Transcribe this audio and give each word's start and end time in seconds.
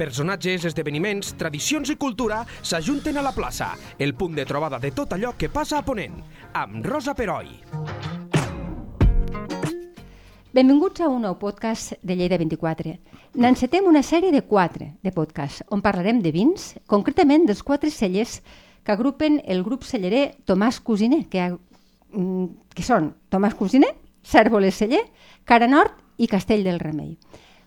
Personatges, 0.00 0.64
esdeveniments, 0.64 1.34
tradicions 1.36 1.90
i 1.92 1.94
cultura 2.00 2.38
s'ajunten 2.64 3.18
a 3.20 3.22
la 3.22 3.34
plaça, 3.36 3.74
el 4.00 4.14
punt 4.16 4.32
de 4.32 4.46
trobada 4.48 4.78
de 4.80 4.94
tot 4.96 5.10
allò 5.12 5.34
que 5.36 5.50
passa 5.52 5.76
a 5.76 5.84
Ponent, 5.84 6.14
amb 6.56 6.86
Rosa 6.86 7.12
Peroi. 7.12 7.50
Benvinguts 10.56 11.04
a 11.04 11.08
un 11.12 11.26
nou 11.26 11.36
podcast 11.36 11.92
de 12.00 12.16
Lleida 12.16 12.38
24. 12.40 12.94
N'encetem 13.44 13.84
una 13.90 14.00
sèrie 14.00 14.32
de 14.32 14.40
quatre 14.40 14.94
de 15.04 15.12
podcasts 15.12 15.66
on 15.68 15.84
parlarem 15.84 16.22
de 16.24 16.32
vins, 16.32 16.70
concretament 16.88 17.44
dels 17.44 17.60
quatre 17.60 17.92
cellers 17.92 18.38
que 18.80 18.94
agrupen 18.94 19.36
el 19.44 19.60
grup 19.66 19.84
cellerer 19.84 20.30
Tomàs 20.48 20.80
Cosiner, 20.80 21.26
que, 21.28 21.50
mm, 22.16 22.72
que 22.72 22.82
són 22.82 23.12
Tomàs 23.28 23.52
Cosiner, 23.52 23.92
Cèrvoles 24.24 24.80
Celler, 24.80 25.04
Cara 25.44 25.68
Nord 25.68 25.92
i 26.16 26.26
Castell 26.26 26.64
del 26.64 26.80
Remei. 26.80 27.18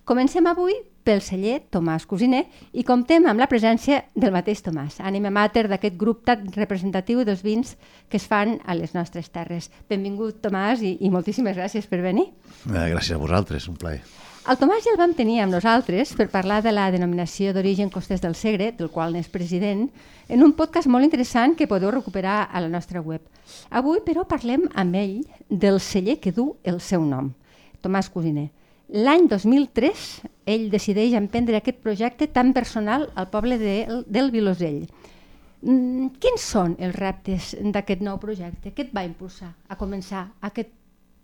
Comencem 0.03 0.47
avui 0.47 0.73
pel 1.03 1.21
celler 1.21 1.59
Tomàs 1.71 2.07
Cosiner 2.09 2.45
i 2.71 2.85
comptem 2.87 3.27
amb 3.29 3.39
la 3.41 3.49
presència 3.51 4.03
del 4.15 4.33
mateix 4.35 4.63
Tomàs, 4.65 4.99
ànima 5.03 5.31
mater 5.33 5.67
d'aquest 5.69 5.99
grup 5.99 6.23
tan 6.27 6.47
representatiu 6.55 7.23
dels 7.27 7.43
vins 7.43 7.75
que 8.09 8.17
es 8.17 8.27
fan 8.27 8.57
a 8.65 8.75
les 8.79 8.95
nostres 8.95 9.29
terres. 9.29 9.69
Benvingut, 9.89 10.41
Tomàs, 10.43 10.83
i, 10.83 10.97
i 11.03 11.11
moltíssimes 11.13 11.57
gràcies 11.59 11.87
per 11.91 12.01
venir. 12.03 12.29
Eh, 12.69 12.89
gràcies 12.95 13.17
a 13.17 13.21
vosaltres, 13.21 13.67
un 13.67 13.79
plaer. 13.79 14.01
El 14.43 14.57
Tomàs 14.59 14.83
ja 14.83 14.91
el 14.91 14.99
vam 14.99 15.13
tenir 15.15 15.37
amb 15.39 15.55
nosaltres 15.55 16.09
per 16.19 16.25
parlar 16.27 16.57
de 16.65 16.73
la 16.73 16.89
denominació 16.91 17.53
d'origen 17.55 17.87
Costes 17.91 18.19
del 18.19 18.35
Segre, 18.35 18.73
del 18.75 18.89
qual 18.91 19.15
n'és 19.15 19.29
president, 19.31 19.85
en 20.27 20.43
un 20.43 20.51
podcast 20.57 20.89
molt 20.91 21.07
interessant 21.07 21.55
que 21.55 21.67
podeu 21.71 21.93
recuperar 21.95 22.49
a 22.51 22.59
la 22.59 22.67
nostra 22.67 22.99
web. 22.99 23.23
Avui, 23.71 24.01
però, 24.03 24.25
parlem 24.27 24.65
amb 24.75 24.99
ell 24.99 25.21
del 25.47 25.79
celler 25.79 26.17
que 26.19 26.35
du 26.35 26.57
el 26.67 26.81
seu 26.83 27.07
nom, 27.07 27.31
Tomàs 27.79 28.11
Cosiner. 28.11 28.49
L'any 28.93 29.23
2003, 29.25 30.01
ell 30.53 30.67
decideix 30.69 31.15
emprendre 31.17 31.57
aquest 31.57 31.79
projecte 31.81 32.27
tan 32.29 32.51
personal 32.53 33.07
al 33.17 33.25
poble 33.31 33.57
de, 33.57 33.77
del 34.05 34.29
Vilosell. 34.29 34.83
Mm, 35.65 36.11
quins 36.21 36.43
són 36.53 36.75
els 36.77 36.93
reptes 36.93 37.55
d'aquest 37.73 38.03
nou 38.05 38.19
projecte? 38.21 38.69
Què 38.69 38.85
et 38.85 38.91
va 38.93 39.01
impulsar 39.07 39.49
a 39.65 39.77
començar 39.79 40.27
aquest 40.45 40.69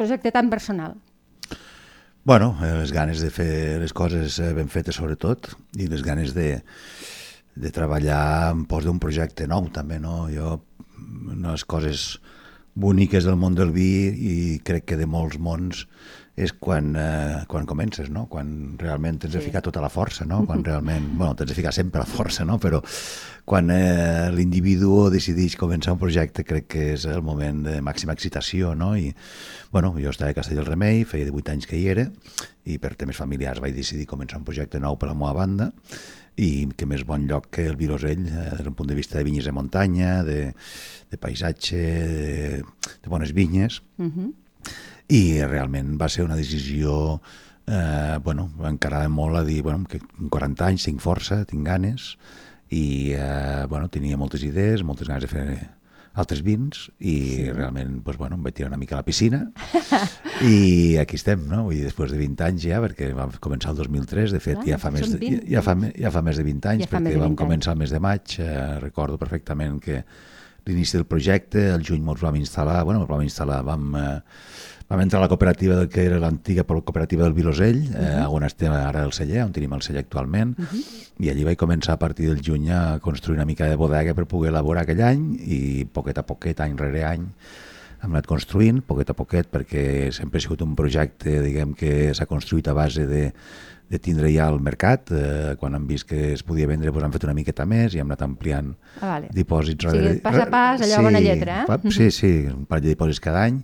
projecte 0.02 0.31
tan 0.34 0.50
personal? 0.50 0.95
Bueno, 2.26 2.56
eh, 2.58 2.73
les 2.80 2.94
ganes 2.95 3.22
de 3.22 3.30
fer 3.30 3.78
les 3.83 3.94
coses 3.94 4.39
eh, 4.42 4.50
ben 4.58 4.72
fetes 4.73 4.98
sobretot 4.98 5.52
i 5.78 5.86
les 5.92 6.02
ganes 6.02 6.33
de, 6.33 6.48
de 7.54 7.72
treballar 7.76 8.50
en 8.56 8.66
pos 8.66 8.88
d'un 8.88 8.98
projecte 8.98 9.45
nou 9.45 9.70
també, 9.76 10.02
no? 10.02 10.23
Jo, 10.33 10.58
una 10.98 11.52
de 11.52 11.54
les 11.54 11.67
coses 11.70 12.16
boniques 12.73 13.30
del 13.30 13.38
món 13.38 13.54
del 13.54 13.70
vi 13.76 13.92
i 14.09 14.36
crec 14.66 14.89
que 14.89 14.98
de 14.98 15.06
molts 15.06 15.38
mons 15.38 15.86
és 16.40 16.54
quan, 16.56 16.94
eh, 16.95 17.44
quan 17.52 17.66
comences, 17.68 18.08
no? 18.09 18.26
quan 18.32 18.78
realment 18.80 19.18
tens 19.20 19.34
de 19.36 19.42
ficar 19.44 19.62
tota 19.62 19.82
la 19.84 19.90
força, 19.92 20.23
no? 20.26 20.45
quan 20.48 20.64
realment, 20.70 21.09
bueno, 21.18 21.36
tens 21.36 21.52
de 21.52 21.58
ficar 21.58 21.73
sempre 21.76 22.00
la 22.00 22.08
força, 22.08 22.45
no? 22.48 22.56
però 22.64 22.80
quan 23.50 23.68
eh, 23.73 24.30
l'individu 24.32 25.10
decideix 25.12 25.58
començar 25.60 25.98
un 25.98 26.00
projecte 26.00 26.45
crec 26.48 26.70
que 26.72 26.86
és 26.94 27.04
el 27.12 27.20
moment 27.26 27.66
de 27.66 27.80
màxima 27.84 28.16
excitació, 28.16 28.72
no? 28.78 28.94
I, 28.95 29.12
bueno, 29.73 29.92
jo 30.00 30.14
estava 30.14 30.32
a 30.32 30.38
Castell 30.38 30.62
del 30.62 30.70
Remei, 30.70 31.04
feia 31.04 31.28
18 31.28 31.56
anys 31.58 31.67
que 31.67 31.76
hi 31.80 31.88
era, 31.92 32.08
i 32.70 32.78
per 32.80 32.94
temes 32.95 33.20
familiars 33.20 33.60
vaig 33.60 33.76
decidir 33.76 34.08
començar 34.08 34.40
un 34.40 34.48
projecte 34.48 34.80
nou 34.80 35.00
per 35.02 35.10
la 35.12 35.17
meva 35.17 35.34
banda, 35.42 35.72
i 36.40 36.70
que 36.78 36.88
més 36.88 37.04
bon 37.04 37.26
lloc 37.28 37.50
que 37.52 37.66
el 37.67 37.76
Vilosell 37.76 38.22
eh, 38.30 38.52
des 38.54 38.64
d'un 38.64 38.78
punt 38.78 38.88
de 38.88 38.95
vista 38.95 39.17
de 39.17 39.26
vinyes 39.28 39.50
de 39.50 39.56
muntanya, 39.58 40.22
de, 40.23 40.54
de 41.10 41.20
paisatge, 41.20 41.82
de, 41.82 42.62
de 43.04 43.12
bones 43.12 43.36
vinyes, 43.36 43.82
uh 43.98 44.08
-huh 44.08 44.30
i 45.09 45.41
realment 45.45 45.95
va 45.99 46.09
ser 46.09 46.25
una 46.25 46.38
decisió 46.38 47.19
eh, 47.69 48.19
bueno, 48.23 48.49
encarada 48.65 49.09
molt 49.09 49.39
a 49.39 49.43
dir 49.43 49.61
bueno, 49.65 49.85
que 49.89 50.02
amb 50.02 50.29
40 50.29 50.69
anys 50.69 50.85
tinc 50.89 51.02
força, 51.02 51.43
tinc 51.49 51.65
ganes 51.65 52.13
i 52.69 53.15
eh, 53.17 53.65
bueno, 53.69 53.89
tenia 53.89 54.17
moltes 54.17 54.45
idees, 54.45 54.85
moltes 54.85 55.09
ganes 55.09 55.25
de 55.25 55.31
fer 55.31 55.49
altres 56.19 56.41
vins 56.43 56.87
i 56.99 57.15
sí. 57.30 57.43
realment 57.52 57.99
pues, 58.03 58.17
bueno, 58.17 58.37
em 58.37 58.45
vaig 58.45 58.58
tirar 58.58 58.71
una 58.71 58.80
mica 58.81 58.98
a 58.98 59.02
la 59.02 59.08
piscina 59.08 59.43
i 60.45 60.98
aquí 61.02 61.17
estem, 61.19 61.45
no? 61.49 61.64
Vull 61.67 61.77
dir, 61.77 61.86
després 61.87 62.14
de 62.14 62.19
20 62.21 62.45
anys 62.48 62.65
ja, 62.69 62.81
perquè 62.83 63.11
vam 63.17 63.33
començar 63.42 63.73
el 63.73 63.81
2003, 63.81 64.33
de 64.36 64.42
fet 64.43 64.59
Clar, 64.59 64.67
ja, 64.73 64.81
fa 64.81 64.92
més 64.93 65.14
de, 65.14 65.21
20, 65.21 65.45
ja, 65.53 65.64
fa, 65.65 65.77
ja 65.93 66.14
fa 66.14 66.25
més 66.25 66.42
de 66.42 66.45
20 66.48 66.73
anys, 66.73 66.87
ja 66.87 66.93
perquè 66.95 67.15
vam 67.21 67.37
començar 67.39 67.77
el 67.77 67.81
mes 67.83 67.93
de 67.93 68.02
maig, 68.03 68.39
eh, 68.43 68.59
recordo 68.83 69.17
perfectament 69.21 69.80
que 69.83 70.03
l'inici 70.65 70.97
del 70.97 71.05
projecte, 71.05 71.70
el 71.73 71.86
juny 71.86 72.03
ens 72.03 72.21
vam 72.21 72.36
instal·lar, 72.36 72.83
bueno, 72.83 73.02
ens 73.02 73.09
vam 73.09 73.21
instal·lar, 73.21 73.64
vam... 73.64 73.95
Eh, 73.95 74.20
Vam 74.89 75.03
entrar 75.03 75.20
a 75.20 75.21
la 75.21 75.30
cooperativa 75.30 75.75
del 75.77 75.87
que 75.87 76.02
era 76.02 76.17
l'antiga 76.17 76.64
cooperativa 76.65 77.23
del 77.23 77.33
Vilosell, 77.33 77.77
uh 77.77 77.93
-huh. 77.93 78.23
eh, 78.23 78.25
on 78.25 78.43
estem 78.43 78.71
ara 78.73 79.03
el 79.03 79.14
celler, 79.14 79.43
on 79.43 79.52
tenim 79.53 79.71
el 79.73 79.83
celler 79.83 79.99
actualment, 79.99 80.58
uh 80.58 80.65
-huh. 80.65 80.83
i 81.19 81.30
allí 81.30 81.43
vaig 81.43 81.59
començar 81.59 81.93
a 81.93 81.99
partir 81.99 82.25
del 82.27 82.42
juny 82.42 82.71
a 82.71 82.99
construir 82.99 83.37
una 83.37 83.45
mica 83.45 83.69
de 83.69 83.75
bodega 83.75 84.15
per 84.15 84.25
poder 84.25 84.49
elaborar 84.49 84.81
aquell 84.81 85.02
any, 85.02 85.37
i 85.45 85.86
poquet 85.86 86.17
a 86.17 86.25
poquet, 86.25 86.59
any 86.59 86.75
rere 86.75 87.03
any, 87.03 87.27
hem 88.02 88.11
anat 88.11 88.25
construint, 88.25 88.81
poquet 88.81 89.09
a 89.09 89.14
poquet, 89.14 89.48
perquè 89.52 90.11
sempre 90.11 90.37
ha 90.37 90.42
sigut 90.42 90.61
un 90.61 90.75
projecte 90.75 91.42
diguem 91.42 91.75
que 91.75 92.14
s'ha 92.15 92.25
construït 92.25 92.67
a 92.67 92.73
base 92.73 93.05
de, 93.05 93.33
de 93.89 94.00
tindre 94.00 94.30
ja 94.30 94.48
el 94.52 94.60
mercat, 94.61 95.10
eh, 95.11 95.55
quan 95.60 95.73
hem 95.73 95.88
vist 95.89 96.05
que 96.10 96.33
es 96.36 96.44
podia 96.45 96.67
vendre 96.70 96.92
doncs 96.94 97.08
hem 97.08 97.16
fet 97.16 97.26
una 97.26 97.33
miqueta 97.38 97.66
més 97.70 97.95
i 97.95 98.04
hem 98.04 98.11
anat 98.11 98.22
ampliant 98.27 98.76
ah, 99.00 99.16
vale. 99.16 99.32
dipòsits. 99.33 99.88
O 99.89 99.95
sigui, 99.95 100.20
pas 100.22 100.38
a 100.38 100.45
pas, 100.50 100.83
allò 100.86 101.00
sí, 101.00 101.08
bona 101.08 101.22
lletra. 101.23 101.64
Eh? 101.66 101.80
Sí, 101.95 102.11
sí, 102.14 102.32
un 102.52 102.67
parell 102.70 102.86
de 102.86 102.94
dipòsits 102.94 103.23
cada 103.23 103.48
any, 103.49 103.58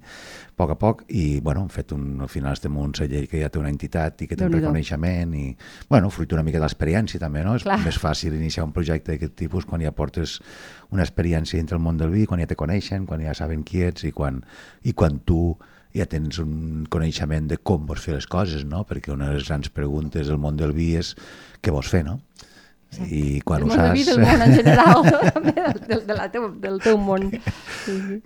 a 0.56 0.58
poc 0.58 0.72
a 0.72 0.78
poc 0.80 1.04
i 1.12 1.42
bueno, 1.44 1.66
hem 1.66 1.70
fet 1.70 1.92
un, 1.94 2.22
al 2.24 2.32
final 2.32 2.56
estem 2.56 2.78
un 2.80 2.94
celler 2.96 3.26
que 3.28 3.42
ja 3.42 3.52
té 3.52 3.60
una 3.60 3.70
entitat 3.70 4.24
i 4.24 4.30
que 4.32 4.38
té 4.40 4.48
un 4.48 4.56
reconeixement 4.56 5.36
i 5.36 5.50
bueno, 5.90 6.10
fruit 6.16 6.34
una 6.34 6.46
mica 6.48 6.62
d'experiència 6.64 7.20
també, 7.22 7.44
no? 7.46 7.58
És 7.60 7.68
Clar. 7.68 7.82
més 7.84 8.00
fàcil 8.02 8.34
iniciar 8.40 8.66
un 8.66 8.74
projecte 8.74 9.14
d'aquest 9.14 9.36
tipus 9.44 9.68
quan 9.68 9.84
ja 9.84 9.92
portes 9.92 10.40
una 10.96 11.04
experiència 11.04 11.60
entre 11.60 11.78
el 11.78 11.84
món 11.84 12.00
del 12.00 12.14
vi, 12.16 12.26
quan 12.26 12.42
ja 12.42 12.48
te 12.48 12.58
coneixen, 12.58 13.06
quan 13.06 13.22
ja 13.22 13.36
saben 13.38 13.68
qui 13.68 13.84
ets 13.84 14.08
i 14.08 14.14
quan, 14.16 14.42
i 14.88 14.96
quan 14.96 15.20
tu 15.28 15.58
ja 15.96 16.06
tens 16.12 16.40
un 16.44 16.86
coneixement 16.92 17.48
de 17.50 17.58
com 17.58 17.86
vols 17.88 18.04
fer 18.04 18.18
les 18.18 18.28
coses, 18.28 18.66
no? 18.68 18.84
Perquè 18.88 19.14
una 19.14 19.32
de 19.32 19.40
les 19.40 19.48
grans 19.48 19.72
preguntes 19.72 20.28
del 20.28 20.40
món 20.42 20.60
del 20.60 20.76
vi 20.76 20.94
és 21.00 21.14
què 21.64 21.74
vols 21.74 21.90
fer, 21.92 22.04
no? 22.08 22.20
Exacte. 22.92 23.10
I 23.16 23.42
quan 23.48 23.64
el 23.64 23.70
ho 23.70 23.74
saps... 23.74 24.00
El 24.00 24.06
del 24.12 24.24
món 24.24 24.46
en 24.46 24.56
general, 24.60 25.10
també 25.36 25.56
del, 25.58 25.82
del, 25.88 26.08
del, 26.12 26.24
teu, 26.32 26.48
del 26.68 26.80
teu 26.84 27.00
món. 27.02 27.30
Sí, 27.84 28.00
sí. 28.00 28.22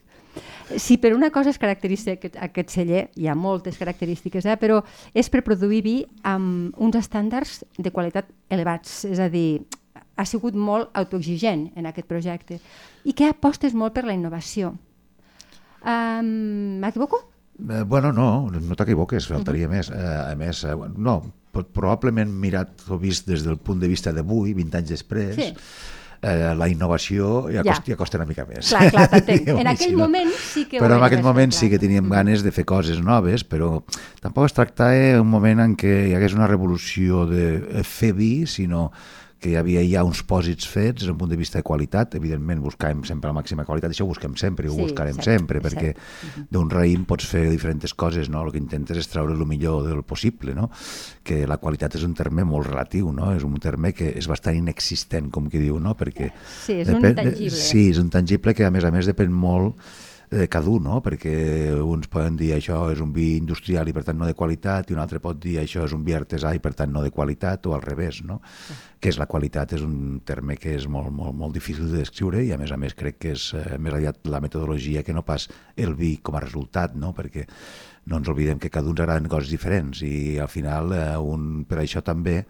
Si 0.78 1.00
per 1.02 1.16
una 1.16 1.32
cosa 1.34 1.50
és 1.50 1.58
característica 1.58 2.14
aquest, 2.20 2.36
aquest 2.46 2.74
celler, 2.76 3.08
hi 3.18 3.26
ha 3.26 3.34
moltes 3.34 3.80
característiques, 3.82 4.46
eh? 4.46 4.58
però 4.62 4.84
és 5.18 5.30
per 5.34 5.42
produir 5.46 5.82
vi 5.86 5.96
amb 6.30 6.78
uns 6.78 7.00
estàndards 7.00 7.64
de 7.78 7.90
qualitat 7.94 8.30
elevats, 8.54 9.02
és 9.10 9.22
a 9.22 9.32
dir, 9.34 9.64
ha 10.20 10.28
sigut 10.30 10.54
molt 10.54 10.94
autoexigent 11.00 11.70
en 11.80 11.90
aquest 11.90 12.10
projecte 12.10 12.60
i 13.08 13.16
que 13.18 13.32
apostes 13.32 13.74
molt 13.74 13.96
per 13.96 14.06
la 14.06 14.14
innovació. 14.14 14.76
Um, 15.80 16.80
M'equivoco? 16.84 17.24
Eh, 17.60 17.84
bueno, 17.84 18.14
no, 18.14 18.50
no 18.50 18.76
t'equivoques, 18.76 19.28
faltaria 19.28 19.68
uh 19.68 19.72
-huh. 19.72 19.76
més. 19.76 19.90
Eh, 19.90 20.32
a 20.32 20.36
més, 20.36 20.64
eh, 20.64 20.76
no, 20.98 21.22
probablement 21.52 22.32
mirat 22.32 22.90
o 22.90 22.98
vist 22.98 23.28
des 23.28 23.44
del 23.44 23.58
punt 23.58 23.80
de 23.80 23.88
vista 23.88 24.14
d'avui, 24.14 24.54
20 24.54 24.78
anys 24.78 24.90
després, 24.90 25.36
sí 25.36 25.54
eh, 26.22 26.54
la 26.56 26.68
innovació 26.68 27.48
ja, 27.50 27.62
ja. 27.64 27.74
Costa, 27.74 27.92
ja 27.92 27.98
costa 28.00 28.20
una 28.20 28.28
mica 28.30 28.46
més. 28.50 28.72
Clar, 28.72 28.90
clar, 28.92 29.08
en 29.62 29.72
aquell 29.72 29.96
moment 29.98 30.32
sí 30.36 30.66
que... 30.70 30.82
Però 30.82 30.98
en 31.00 31.06
aquell 31.08 31.24
moment 31.26 31.56
sí 31.56 31.70
que 31.72 31.80
teníem 31.82 32.10
ganes 32.12 32.44
de 32.46 32.54
fer 32.56 32.66
coses 32.70 33.00
noves, 33.04 33.46
però 33.48 33.80
tampoc 34.24 34.50
es 34.50 34.58
tractava 34.58 35.22
un 35.22 35.30
moment 35.30 35.64
en 35.64 35.78
què 35.80 35.96
hi 36.10 36.18
hagués 36.18 36.36
una 36.38 36.50
revolució 36.50 37.26
de 37.30 37.84
fer 37.88 38.14
vi, 38.18 38.34
sinó 38.50 38.90
que 39.40 39.54
hi 39.54 39.56
havia 39.60 39.82
ja 39.88 40.04
uns 40.04 40.20
pòsits 40.28 40.68
fets 40.68 41.02
des 41.02 41.08
d'un 41.08 41.18
punt 41.18 41.32
de 41.32 41.38
vista 41.40 41.60
de 41.60 41.66
qualitat, 41.66 42.16
evidentment 42.20 42.60
buscàvem 42.64 43.06
sempre 43.08 43.32
la 43.32 43.38
màxima 43.38 43.64
qualitat, 43.68 43.94
això 43.94 44.04
ho 44.04 44.12
busquem 44.12 44.36
sempre 44.40 44.68
i 44.68 44.72
ho 44.72 44.76
sí, 44.76 44.82
buscarem 44.84 45.16
cert, 45.16 45.30
sempre, 45.30 45.62
perquè 45.64 45.94
d'un 46.52 46.68
raïm 46.72 47.06
pots 47.08 47.28
fer 47.30 47.46
diferents 47.48 47.96
coses, 47.96 48.30
no? 48.30 48.44
el 48.44 48.52
que 48.52 48.60
intentes 48.60 49.00
és 49.00 49.08
treure 49.12 49.38
el 49.38 49.46
millor 49.48 49.88
del 49.88 50.04
possible, 50.04 50.56
no? 50.58 50.68
que 51.24 51.46
la 51.48 51.60
qualitat 51.62 51.96
és 51.96 52.04
un 52.08 52.18
terme 52.20 52.44
molt 52.48 52.68
relatiu, 52.68 53.14
no? 53.16 53.32
és 53.36 53.48
un 53.48 53.56
terme 53.64 53.94
que 53.96 54.12
és 54.12 54.28
bastant 54.28 54.60
inexistent, 54.60 55.32
com 55.32 55.48
qui 55.48 55.64
diu, 55.64 55.80
no? 55.80 55.96
perquè... 55.96 56.34
Sí, 56.66 56.82
és 56.84 56.92
depèn, 56.92 57.14
un 57.14 57.20
tangible. 57.24 57.64
Sí, 57.64 57.88
és 57.94 58.04
un 58.04 58.12
tangible 58.12 58.56
que 58.58 58.68
a 58.68 58.74
més 58.76 58.84
a 58.84 58.92
més 58.92 59.08
depèn 59.08 59.32
molt 59.32 59.80
eh, 60.32 60.48
cada 60.48 60.70
un, 60.70 60.84
no? 60.84 61.00
perquè 61.06 61.34
uns 61.82 62.10
poden 62.12 62.38
dir 62.38 62.52
això 62.56 62.84
és 62.94 63.02
un 63.02 63.12
vi 63.14 63.32
industrial 63.40 63.90
i 63.90 63.94
per 63.96 64.04
tant 64.08 64.18
no 64.20 64.28
de 64.30 64.36
qualitat 64.38 64.90
i 64.90 64.96
un 64.96 65.02
altre 65.02 65.22
pot 65.24 65.40
dir 65.42 65.58
això 65.62 65.86
és 65.88 65.96
un 65.96 66.04
vi 66.06 66.16
artesà 66.18 66.54
i 66.56 66.62
per 66.64 66.74
tant 66.78 66.92
no 66.94 67.04
de 67.06 67.12
qualitat 67.12 67.66
o 67.68 67.74
al 67.76 67.84
revés, 67.86 68.22
no? 68.24 68.40
Sí. 68.68 68.78
que 69.00 69.10
és 69.14 69.18
la 69.18 69.30
qualitat 69.32 69.74
és 69.78 69.84
un 69.86 70.20
terme 70.28 70.58
que 70.60 70.74
és 70.76 70.88
molt, 70.92 71.12
molt, 71.16 71.36
molt 71.36 71.56
difícil 71.56 71.88
de 71.90 72.02
descriure 72.04 72.44
i 72.44 72.52
a 72.52 72.58
més 72.60 72.72
a 72.72 72.78
més 72.78 72.94
crec 72.98 73.18
que 73.24 73.32
és 73.36 73.54
eh, 73.58 73.78
més 73.80 73.96
aviat 73.96 74.28
la 74.28 74.42
metodologia 74.44 75.04
que 75.04 75.16
no 75.16 75.24
pas 75.26 75.48
el 75.78 75.96
vi 75.96 76.18
com 76.18 76.36
a 76.36 76.44
resultat, 76.44 76.96
no? 76.96 77.14
perquè 77.16 77.48
no 78.10 78.20
ens 78.20 78.30
oblidem 78.30 78.60
que 78.60 78.72
cada 78.74 78.90
un 78.90 79.00
agraden 79.00 79.30
coses 79.30 79.50
diferents 79.50 80.04
i 80.04 80.38
al 80.42 80.52
final 80.52 80.94
eh, 80.94 81.18
un, 81.18 81.66
per 81.70 81.82
això 81.82 82.04
també 82.06 82.44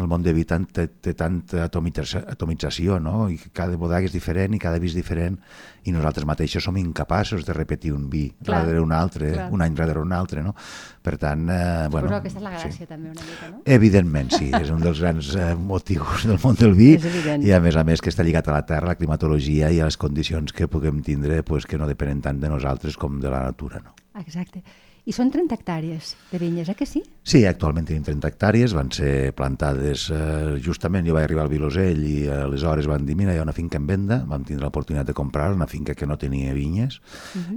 el 0.00 0.08
món 0.10 0.22
de 0.24 0.32
vi 0.36 0.44
tant, 0.48 0.66
té, 0.72 0.86
té 1.02 1.14
tanta 1.16 1.64
atomització, 1.66 2.22
atomització, 2.32 2.98
no? 3.02 3.28
I 3.32 3.38
cada 3.54 3.78
bodega 3.80 4.08
és 4.08 4.14
diferent 4.14 4.54
i 4.56 4.60
cada 4.62 4.80
vi 4.82 4.90
és 4.90 4.96
diferent 4.96 5.38
i 5.86 5.94
nosaltres 5.94 6.26
mateixos 6.26 6.64
som 6.66 6.76
incapaços 6.76 7.44
de 7.46 7.54
repetir 7.54 7.92
un 7.94 8.08
vi 8.10 8.26
Clar, 8.42 8.62
darrere 8.64 8.82
un 8.82 8.92
altre, 8.92 9.32
clar. 9.32 9.48
un 9.54 9.62
any 9.62 9.76
darrere 9.78 10.02
un 10.02 10.12
altre, 10.12 10.42
no? 10.42 10.54
Per 11.02 11.16
tant, 11.22 11.44
eh, 11.48 11.88
Bueno, 11.90 12.08
bueno... 12.08 12.16
aquesta 12.16 12.40
és 12.40 12.44
la 12.44 12.54
gràcia 12.54 12.72
sí. 12.74 12.86
també 12.86 13.12
una 13.12 13.22
mica, 13.22 13.50
no? 13.52 13.60
Evidentment, 13.76 14.32
sí, 14.34 14.50
és 14.50 14.72
un 14.74 14.82
dels 14.82 15.02
grans 15.02 15.34
eh, 15.36 15.52
motius 15.58 16.26
del 16.26 16.40
món 16.42 16.58
del 16.58 16.74
vi 16.78 16.94
i 17.46 17.54
a 17.54 17.60
més 17.62 17.78
a 17.78 17.84
més 17.86 18.02
que 18.02 18.10
està 18.10 18.26
lligat 18.26 18.50
a 18.50 18.56
la 18.58 18.64
terra, 18.66 18.90
a 18.90 18.94
la 18.94 18.98
climatologia 18.98 19.70
i 19.70 19.80
a 19.80 19.90
les 19.90 20.00
condicions 20.00 20.52
que 20.52 20.68
puguem 20.68 21.02
tindre 21.06 21.42
pues, 21.46 21.66
que 21.66 21.78
no 21.78 21.86
depenen 21.86 22.24
tant 22.24 22.42
de 22.42 22.50
nosaltres 22.50 22.98
com 22.98 23.20
de 23.22 23.30
la 23.30 23.44
natura. 23.46 23.82
No? 23.84 23.94
Exacte. 24.20 24.64
I 25.06 25.12
són 25.14 25.28
30 25.30 25.54
hectàrees 25.54 26.16
de 26.32 26.38
vinyes, 26.42 26.66
eh 26.68 26.74
que 26.74 26.84
sí? 26.84 26.98
Sí, 27.22 27.44
actualment 27.46 27.84
tenim 27.86 28.02
30 28.02 28.26
hectàrees, 28.26 28.72
van 28.74 28.88
ser 28.90 29.30
plantades 29.38 30.08
eh, 30.10 30.56
justament, 30.64 31.06
jo 31.06 31.14
vaig 31.14 31.28
arribar 31.28 31.44
al 31.44 31.50
Vilosell 31.52 32.02
i 32.02 32.16
eh, 32.26 32.32
aleshores 32.42 32.88
van 32.90 33.06
dir, 33.06 33.14
mira, 33.14 33.30
hi 33.34 33.38
ha 33.38 33.44
una 33.46 33.54
finca 33.54 33.78
en 33.78 33.86
venda, 33.86 34.18
vam 34.26 34.42
tindre 34.42 34.66
l'oportunitat 34.66 35.06
de 35.06 35.14
comprar 35.14 35.52
una 35.54 35.68
finca 35.70 35.94
que 35.94 36.08
no 36.10 36.18
tenia 36.18 36.52
vinyes 36.58 36.98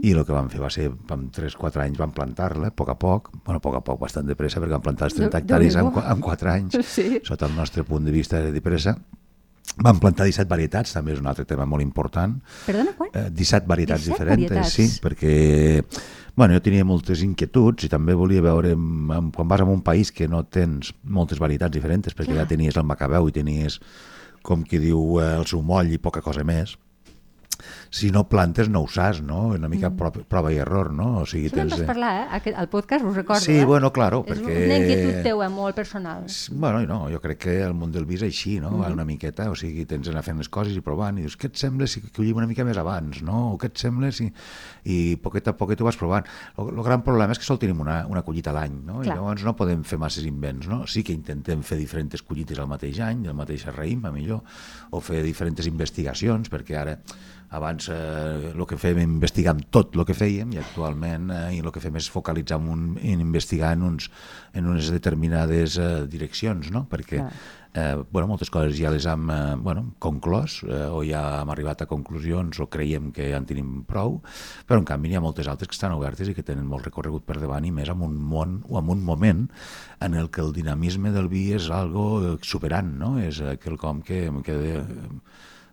i 0.04 0.13
el 0.13 0.22
que 0.28 0.36
vam 0.36 0.50
fer 0.54 0.62
va 0.62 0.69
ser, 0.69 0.92
amb 1.10 1.34
3-4 1.34 1.81
anys 1.88 1.98
vam 1.98 2.13
plantar-la, 2.13 2.69
a 2.69 2.75
poc 2.84 2.94
a 2.94 3.00
poc, 3.01 3.31
bueno, 3.44 3.57
a 3.57 3.66
poc 3.66 3.80
a 3.81 3.81
poc, 3.81 4.00
bastant 4.06 4.30
de 4.30 4.38
pressa, 4.38 4.62
perquè 4.62 4.78
vam 4.78 4.86
plantar 4.86 5.10
els 5.10 5.18
30 5.18 5.31
Déu- 5.34 5.42
hectàrees 5.42 5.75
en, 5.81 5.90
en 6.06 6.22
4 6.30 6.54
anys, 6.54 6.78
Sí. 7.00 7.18
sota 7.25 7.50
el 7.50 7.56
nostre 7.57 7.84
punt 7.84 8.06
de 8.06 8.12
vista 8.13 8.42
de 8.46 8.62
pressa. 8.62 8.94
Vam 9.83 9.99
plantar 9.99 10.27
17 10.27 10.49
varietats, 10.51 10.93
també 10.95 11.13
és 11.15 11.21
un 11.21 11.27
altre 11.31 11.45
tema 11.47 11.65
molt 11.69 11.83
important. 11.85 12.35
Perdona, 12.65 12.95
quan? 12.97 13.11
Eh, 13.13 13.29
17 13.31 13.67
varietats 13.69 14.03
17 14.03 14.17
diferents, 14.17 14.49
varietats. 14.49 14.73
sí, 14.75 14.87
perquè 15.03 15.35
bueno, 16.39 16.53
jo 16.55 16.61
tenia 16.63 16.85
moltes 16.87 17.19
inquietuds 17.25 17.83
i 17.83 17.89
també 17.91 18.13
volia 18.15 18.39
veure, 18.39 18.71
quan 19.35 19.47
vas 19.49 19.59
a 19.59 19.65
un 19.67 19.81
país 19.83 20.11
que 20.15 20.27
no 20.31 20.45
tens 20.47 20.93
moltes 21.03 21.39
varietats 21.39 21.75
diferents, 21.75 22.15
perquè 22.15 22.31
Clar. 22.31 22.45
ja 22.45 22.51
tenies 22.53 22.77
el 22.79 22.87
macabeu 22.87 23.27
i 23.27 23.35
tenies, 23.35 23.79
com 24.41 24.63
qui 24.63 24.79
diu, 24.79 25.19
eh, 25.19 25.33
el 25.35 25.47
seu 25.51 25.61
moll 25.61 25.91
i 25.91 25.99
poca 25.99 26.23
cosa 26.23 26.45
més, 26.47 26.77
si 27.91 28.12
no 28.12 28.27
plantes 28.30 28.69
no 28.69 28.81
ho 28.83 28.88
saps, 28.88 29.21
no? 29.25 29.47
Una 29.56 29.68
mica 29.68 29.89
prova, 29.89 30.21
prova 30.27 30.51
i 30.53 30.57
error, 30.62 30.91
no? 30.94 31.21
O 31.24 31.25
sigui, 31.25 31.47
Això 31.50 31.63
en 31.63 31.69
vas 31.74 31.80
eh, 31.81 31.88
parlar, 31.88 32.12
eh? 32.21 32.27
Aquest- 32.38 32.57
Al 32.62 32.69
podcast, 32.69 33.03
us 33.06 33.15
recordo, 33.15 33.41
Sí, 33.41 33.56
eh? 33.57 33.65
bueno, 33.65 33.91
claro, 33.91 34.24
És 34.27 34.38
perquè... 34.38 34.65
una 34.68 34.77
inquietud 34.77 35.24
teua 35.25 35.47
molt 35.50 35.75
personal. 35.75 36.25
Bueno, 36.51 36.83
no, 36.86 37.00
jo 37.09 37.19
crec 37.24 37.39
que 37.47 37.56
el 37.65 37.74
món 37.74 37.91
del 37.91 38.06
vi 38.06 38.19
és 38.19 38.24
així, 38.27 38.59
no? 38.59 38.75
Va 38.77 38.91
una 38.94 39.06
miqueta, 39.06 39.50
o 39.50 39.56
sigui, 39.57 39.86
tens 39.89 40.06
d'anar 40.06 40.21
fent 40.24 40.38
les 40.38 40.50
coses 40.50 40.75
i 40.77 40.81
provant, 40.86 41.18
i 41.18 41.25
dius, 41.25 41.36
què 41.39 41.50
et 41.50 41.57
sembla 41.57 41.88
si 41.89 42.01
collim 42.13 42.38
una 42.38 42.47
mica 42.47 42.63
més 42.68 42.77
abans, 42.77 43.24
no? 43.25 43.53
O 43.53 43.57
què 43.57 43.71
et 43.74 43.77
sembla 43.81 44.12
si... 44.13 44.30
I 44.86 45.18
poquet 45.21 45.47
a 45.50 45.56
poquet 45.57 45.81
ho 45.81 45.86
vas 45.89 45.97
provant. 45.97 46.30
El 46.62 46.83
gran 46.86 47.01
problema 47.03 47.33
és 47.33 47.39
que 47.41 47.45
sol 47.50 47.57
tenim 47.59 47.81
una, 47.81 48.03
una 48.07 48.21
collita 48.21 48.53
a 48.53 48.57
l'any, 48.59 48.77
no? 48.86 49.00
Clar. 49.01 49.15
I 49.15 49.18
llavors 49.18 49.44
no 49.47 49.56
podem 49.57 49.81
fer 49.83 49.97
masses 50.01 50.25
invents, 50.30 50.69
no? 50.69 50.83
Sí 50.86 51.01
que 51.03 51.13
intentem 51.13 51.62
fer 51.65 51.77
diferents 51.81 52.21
collites 52.21 52.59
al 52.62 52.69
mateix 52.69 53.01
any, 53.01 53.25
del 53.25 53.33
mateix 53.38 53.65
raïm, 53.74 54.06
a 54.06 54.13
millor, 54.13 54.41
o 54.91 55.01
fer 55.01 55.24
diferents 55.25 55.65
investigacions, 55.68 56.50
perquè 56.53 56.77
ara 56.80 56.97
abans 57.50 57.78
eh, 57.87 58.51
el 58.51 58.65
que 58.67 58.77
fem 58.81 58.99
investigar 59.05 59.55
tot 59.71 59.95
el 59.95 60.03
que 60.07 60.17
fèiem 60.17 60.51
i 60.55 60.59
actualment 60.59 61.29
eh, 61.31 61.45
i 61.55 61.61
el 61.63 61.71
que 61.71 61.83
fem 61.83 61.95
és 61.95 62.09
focalitzar 62.11 62.59
en, 62.59 62.67
un, 62.73 62.83
en 62.99 63.23
investigar 63.23 63.71
en, 63.77 63.85
uns, 63.87 64.09
en 64.53 64.67
unes 64.67 64.91
determinades 64.91 65.77
eh, 65.79 65.89
direccions, 66.11 66.73
no? 66.75 66.83
perquè 66.91 67.23
eh, 67.73 68.03
bueno, 68.11 68.27
moltes 68.27 68.49
coses 68.49 68.77
ja 68.77 68.89
les 68.91 69.05
hem 69.05 69.29
eh, 69.29 69.55
bueno, 69.61 69.85
conclòs 70.01 70.59
eh, 70.65 70.87
o 70.89 71.03
ja 71.05 71.41
hem 71.41 71.51
arribat 71.53 71.83
a 71.83 71.89
conclusions 71.89 72.59
o 72.59 72.69
creiem 72.71 73.11
que 73.15 73.29
ja 73.31 73.37
en 73.39 73.47
tenim 73.49 73.83
prou, 73.87 74.19
però 74.67 74.79
en 74.81 74.87
canvi 74.89 75.09
n'hi 75.09 75.19
ha 75.19 75.23
moltes 75.23 75.47
altres 75.47 75.69
que 75.69 75.77
estan 75.77 75.95
obertes 75.97 76.29
i 76.29 76.35
que 76.37 76.45
tenen 76.45 76.67
molt 76.67 76.87
recorregut 76.89 77.25
per 77.27 77.37
davant 77.39 77.65
i 77.65 77.71
més 77.71 77.91
en 77.91 78.01
un 78.05 78.17
món 78.17 78.59
o 78.69 78.79
en 78.81 78.89
un 78.89 79.03
moment 79.05 79.45
en 79.99 80.15
el 80.15 80.29
que 80.29 80.41
el 80.41 80.53
dinamisme 80.53 81.13
del 81.15 81.29
vi 81.29 81.49
és 81.57 81.69
algo 81.69 82.37
superant, 82.41 82.91
no? 82.97 83.17
és 83.21 83.41
eh, 83.41 83.57
quelcom 83.61 84.01
que, 84.01 84.25
que 84.45 84.57
eh, 84.73 84.83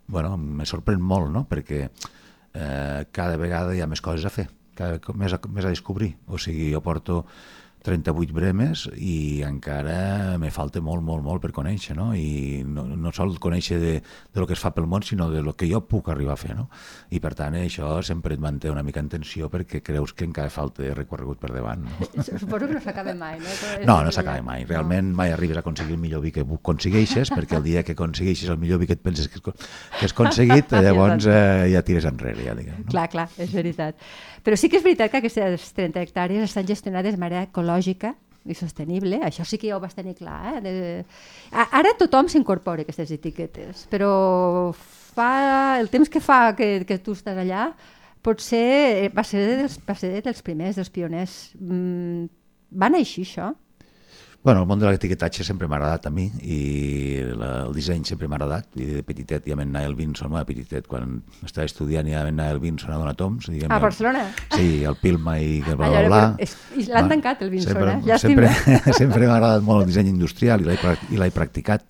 bueno, 0.09 0.37
me 0.37 0.67
sorprèn 0.69 1.03
molt, 1.03 1.31
no? 1.33 1.45
perquè 1.49 1.83
eh, 1.87 3.01
cada 3.13 3.37
vegada 3.41 3.75
hi 3.75 3.83
ha 3.83 3.91
més 3.91 4.03
coses 4.05 4.27
a 4.27 4.33
fer, 4.33 4.47
cada, 4.79 5.01
més, 5.15 5.35
a, 5.35 5.41
més 5.49 5.67
a 5.67 5.73
descobrir. 5.73 6.15
O 6.27 6.41
sigui, 6.41 6.71
jo 6.73 6.83
porto 6.85 7.25
38 7.87 8.35
bremes 8.35 8.87
i 8.99 9.43
encara 9.47 10.37
me 10.43 10.51
falta 10.51 10.81
molt, 10.83 11.05
molt, 11.07 11.23
molt 11.25 11.43
per 11.45 11.53
conèixer, 11.55 11.95
no? 11.97 12.09
I 12.19 12.65
no, 12.67 12.85
no 12.99 13.13
sol 13.15 13.37
conèixer 13.43 13.79
de, 13.81 13.93
de 14.03 14.43
lo 14.43 14.47
que 14.49 14.57
es 14.57 14.63
fa 14.63 14.73
pel 14.75 14.89
món, 14.91 15.05
sinó 15.07 15.29
de 15.31 15.43
lo 15.47 15.55
que 15.55 15.69
jo 15.71 15.81
puc 15.87 16.11
arribar 16.11 16.35
a 16.35 16.41
fer, 16.41 16.57
no? 16.59 16.67
I 17.15 17.21
per 17.23 17.35
tant, 17.39 17.55
això 17.61 18.01
sempre 18.07 18.35
et 18.35 18.43
manté 18.43 18.73
una 18.73 18.83
mica 18.87 19.01
en 19.03 19.11
tensió 19.13 19.49
perquè 19.53 19.83
creus 19.87 20.13
que 20.17 20.27
encara 20.27 20.51
falta 20.51 20.91
recorregut 20.97 21.39
per 21.43 21.53
davant, 21.55 21.87
no? 21.87 22.11
Suposo 22.27 22.67
que 22.67 22.75
no 22.75 22.83
s'acaba 22.83 23.15
mai, 23.15 23.39
no? 23.39 23.55
Però 23.63 23.87
No, 23.87 23.99
no 24.05 24.13
s'acaba 24.15 24.43
mai. 24.43 24.67
Realment 24.67 25.13
mai 25.17 25.33
arribes 25.33 25.61
a 25.61 25.63
aconseguir 25.63 25.95
el 25.97 26.03
millor 26.03 26.25
vi 26.25 26.35
que 26.35 26.43
aconsegueixes, 26.43 27.31
perquè 27.31 27.61
el 27.61 27.67
dia 27.67 27.85
que 27.87 27.95
aconsegueixes 27.95 28.51
el 28.51 28.59
millor 28.59 28.83
vi 28.83 28.91
que 28.91 28.97
et 28.99 29.05
penses 29.05 29.31
que, 29.31 29.41
que 29.41 29.55
has 30.03 30.15
aconseguit, 30.17 30.75
llavors 30.83 31.29
eh, 31.31 31.71
ja 31.73 31.85
tires 31.87 32.09
enrere, 32.11 32.43
ja 32.49 32.57
diguem. 32.59 32.83
No? 32.83 32.91
Clar, 32.91 33.07
clar, 33.13 33.29
és 33.39 33.53
veritat. 33.55 34.01
Però 34.45 34.59
sí 34.59 34.69
que 34.69 34.81
és 34.81 34.85
veritat 34.85 35.13
que 35.13 35.21
aquestes 35.23 35.73
30 35.77 36.03
hectàrees 36.05 36.45
estan 36.49 36.67
gestionades 36.69 37.17
de 37.17 37.21
manera 37.21 37.47
ecològica 37.49 38.15
i 38.47 38.55
sostenible, 38.55 39.19
això 39.27 39.45
sí 39.47 39.59
que 39.59 39.71
ja 39.71 39.77
ho 39.77 39.83
vas 39.83 39.97
tenir 39.97 40.15
clar. 40.19 40.57
Eh? 40.57 40.61
De... 40.63 40.73
Ara 41.67 41.97
tothom 41.99 42.31
s'incorpora 42.31 42.85
a 42.85 42.87
aquestes 42.87 43.11
etiquetes, 43.17 43.87
però 43.91 44.73
fa 45.17 45.81
el 45.81 45.91
temps 45.91 46.11
que 46.13 46.23
fa 46.23 46.55
que, 46.59 46.85
que 46.87 47.01
tu 47.03 47.17
estàs 47.17 47.39
allà, 47.43 47.71
potser 48.27 49.11
va 49.15 49.25
ser 49.27 49.45
dels, 49.63 49.79
va 49.87 49.97
ser 49.99 50.19
dels 50.25 50.43
primers, 50.47 50.79
dels 50.79 50.91
pioners. 50.93 51.37
Mm, 51.59 52.27
va 52.75 52.91
així, 52.95 53.27
això? 53.27 53.53
Bueno, 54.47 54.61
el 54.63 54.69
món 54.71 54.79
de 54.79 54.87
l'etiquetatge 54.87 55.43
sempre 55.43 55.67
m'ha 55.67 55.75
agradat 55.81 56.05
a 56.07 56.11
mi 56.15 56.29
i 56.47 56.57
la, 57.35 57.65
el 57.67 57.73
disseny 57.75 58.05
sempre 58.07 58.29
m'ha 58.31 58.37
agradat 58.39 58.77
i 58.79 58.85
de 58.87 59.01
petitet 59.03 59.43
ja 59.51 59.57
vam 59.59 59.65
anar 59.65 59.83
al 59.89 59.97
Vinson, 59.99 60.29
bueno, 60.31 60.45
de 60.45 60.53
petitet, 60.53 60.87
quan 60.87 61.17
estava 61.43 61.65
estudiant 61.67 62.07
ja 62.07 62.21
vam 62.23 62.31
anar 62.31 62.47
al 62.55 62.61
Vinson 62.63 62.93
a 62.95 62.99
donar 63.01 63.17
toms. 63.19 63.49
Diguem, 63.51 63.73
A 63.75 63.81
Barcelona? 63.83 64.23
Sí, 64.55 64.85
el 64.87 64.95
Pilma 65.03 65.35
i 65.43 65.59
que 65.67 65.75
bla, 65.75 65.89
bla, 65.91 66.05
bla. 66.07 66.21
és- 66.39 66.55
i 66.79 66.85
l'han 66.87 67.09
tancat, 67.11 67.43
el 67.43 67.51
Vinson, 67.51 67.73
sempre, 67.75 67.91
eh? 67.97 68.03
Llàstima. 68.07 68.53
Sempre, 68.55 68.93
sempre 69.01 69.27
m'ha 69.27 69.35
agradat 69.41 69.67
molt 69.67 69.83
el 69.83 69.91
disseny 69.91 70.13
industrial 70.13 70.63
i 70.63 71.19
l'he 71.19 71.31
practicat. 71.35 71.83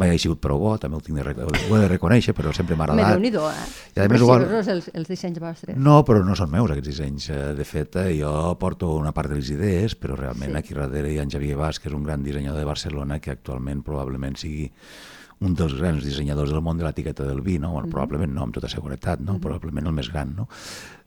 Mai 0.00 0.14
ha 0.14 0.18
sigut 0.22 0.40
prou 0.40 0.58
bo, 0.62 0.72
també 0.80 0.96
ho, 0.96 1.00
tinc 1.04 1.18
de, 1.20 1.44
ho 1.44 1.76
he 1.76 1.80
de 1.82 1.88
reconèixer, 1.92 2.32
però 2.32 2.54
sempre 2.56 2.72
m'ha 2.78 2.86
Me 2.86 3.02
agradat. 3.02 3.18
déu-n'hi-do, 3.18 3.44
eh? 3.50 3.68
I 3.98 4.00
a 4.00 4.08
més 4.08 4.22
Preciosos 4.22 4.68
els, 4.72 4.90
els 4.94 5.08
dissenys 5.12 5.40
vostres. 5.42 5.76
No, 5.76 6.00
però 6.08 6.24
no 6.24 6.36
són 6.38 6.48
meus 6.56 6.70
aquests 6.70 6.88
dissenys. 6.88 7.28
Eh, 7.34 7.52
De 7.58 7.64
fet, 7.68 7.96
eh, 8.00 8.16
jo 8.16 8.32
porto 8.58 8.94
una 8.96 9.12
part 9.12 9.28
de 9.28 9.36
les 9.42 9.50
idees, 9.50 9.98
però 10.00 10.16
realment 10.16 10.52
Sí. 10.52 10.56
aquí 10.56 10.72
darrere 10.72 11.12
hi 11.12 11.18
ha 11.18 11.28
en 11.28 11.56
Bas, 11.58 11.80
que 11.80 11.88
és 11.88 11.97
un 11.98 12.06
gran 12.06 12.24
dissenyador 12.24 12.62
de 12.62 12.68
Barcelona, 12.68 13.18
que 13.20 13.34
actualment 13.34 13.84
probablement 13.86 14.38
sigui 14.38 14.68
un 15.40 15.54
dels 15.54 15.74
grans 15.78 16.02
dissenyadors 16.02 16.50
del 16.50 16.62
món 16.64 16.78
de 16.78 16.86
l'etiqueta 16.86 17.26
del 17.26 17.40
vi, 17.46 17.58
no? 17.62 17.70
Bueno, 17.76 17.90
probablement 17.92 18.32
no, 18.34 18.46
amb 18.46 18.54
tota 18.56 18.70
seguretat, 18.70 19.20
no? 19.22 19.36
probablement 19.42 19.86
el 19.86 19.94
més 19.94 20.10
gran. 20.10 20.32
No? 20.34 20.48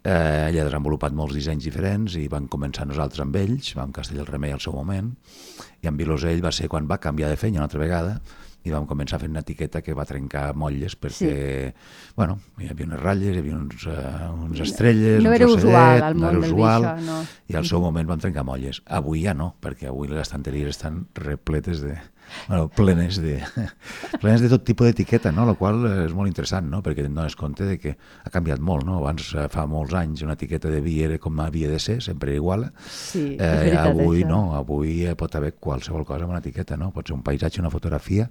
Eh, 0.02 0.48
ell 0.48 0.60
ha 0.62 0.68
desenvolupat 0.68 1.16
molts 1.16 1.36
dissenys 1.36 1.68
diferents 1.68 2.16
i 2.20 2.28
vam 2.32 2.48
començar 2.52 2.88
nosaltres 2.88 3.26
amb 3.26 3.36
ells, 3.42 3.74
vam 3.76 3.92
Castell 3.96 4.24
el 4.24 4.30
Remei 4.30 4.56
al 4.56 4.64
seu 4.64 4.76
moment, 4.78 5.12
i 5.84 5.92
amb 5.92 6.00
Vilosell 6.00 6.44
va 6.44 6.54
ser 6.56 6.72
quan 6.72 6.88
va 6.88 7.02
canviar 7.04 7.30
de 7.32 7.40
feina 7.42 7.60
una 7.60 7.68
altra 7.68 7.84
vegada, 7.84 8.22
i 8.64 8.74
vam 8.74 8.86
començar 8.90 9.18
fent 9.22 9.34
una 9.34 9.42
etiqueta 9.42 9.82
que 9.82 9.96
va 9.98 10.06
trencar 10.06 10.52
motlles 10.58 10.94
perquè, 11.02 11.34
bueno, 12.18 12.38
hi 12.62 12.70
havia 12.70 12.88
unes 12.90 13.02
ratlles, 13.02 13.36
hi 13.36 13.42
havia 13.42 13.58
uns, 13.58 13.88
uh, 13.90 14.30
uns 14.36 14.62
estrelles, 14.68 15.22
No 15.24 15.32
un 15.32 15.38
era 15.38 15.48
trossedet, 15.48 15.66
usual 15.72 16.06
al 16.06 16.18
no 16.18 16.22
món 16.22 16.30
era 16.30 16.40
del 16.40 16.54
usual, 16.54 16.88
això, 16.92 17.06
no. 17.08 17.20
i 17.50 17.58
al 17.58 17.70
seu 17.72 17.82
moment 17.82 18.12
vam 18.14 18.22
trencar 18.22 18.46
molles. 18.46 18.84
Avui 19.02 19.26
ja 19.26 19.34
no, 19.38 19.54
perquè 19.64 19.90
avui 19.90 20.12
les 20.12 20.22
estanteries 20.28 20.76
estan 20.76 21.06
repletes 21.18 21.82
de, 21.82 21.98
bueno, 22.48 22.70
plenes 22.70 23.18
de, 23.22 23.40
plenes 24.22 24.42
de 24.42 24.50
tot 24.52 24.64
tipus 24.68 24.88
d'etiqueta, 24.90 25.32
no? 25.32 25.46
la 25.46 25.56
qual 25.60 25.84
és 26.06 26.14
molt 26.16 26.30
interessant, 26.32 26.68
no? 26.70 26.82
perquè 26.86 27.04
et 27.06 27.10
dones 27.12 27.36
compte 27.40 27.66
de 27.68 27.78
que 27.82 27.96
ha 27.96 28.30
canviat 28.34 28.60
molt. 28.60 28.86
No? 28.88 29.00
Abans, 29.02 29.32
eh, 29.36 29.48
fa 29.52 29.66
molts 29.70 29.94
anys, 29.98 30.24
una 30.26 30.34
etiqueta 30.38 30.70
de 30.72 30.82
vi 30.84 31.00
era 31.06 31.18
com 31.22 31.40
havia 31.44 31.70
de 31.72 31.80
ser, 31.80 32.00
sempre 32.02 32.36
igual. 32.36 32.70
Sí, 32.88 33.38
Eh, 33.42 33.48
veritat, 33.48 33.88
avui 33.94 34.22
això. 34.24 34.28
no, 34.30 34.40
avui 34.56 35.06
eh, 35.08 35.16
pot 35.16 35.36
haver 35.36 35.54
qualsevol 35.60 36.06
cosa 36.06 36.24
amb 36.26 36.32
una 36.36 36.40
etiqueta, 36.44 36.78
no? 36.78 36.92
Pot 36.92 37.08
ser 37.08 37.16
un 37.16 37.24
paisatge, 37.24 37.62
una 37.62 37.72
fotografia, 37.74 38.30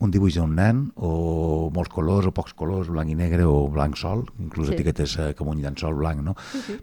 un 0.00 0.10
dibuix 0.10 0.34
d'un 0.38 0.54
nen, 0.54 0.84
o 0.96 1.70
molts 1.74 1.90
colors 1.92 2.26
o 2.28 2.32
pocs 2.36 2.54
colors, 2.54 2.88
blanc 2.92 3.10
i 3.10 3.16
negre 3.18 3.44
o 3.48 3.68
blanc 3.72 3.96
sol, 3.96 4.24
inclús 4.38 4.68
Sí. 4.68 4.74
etiquetes 4.74 5.16
eh, 5.18 5.34
com 5.34 5.48
un 5.48 5.60
llençol 5.62 5.94
blanc, 5.94 6.22
no? 6.22 6.34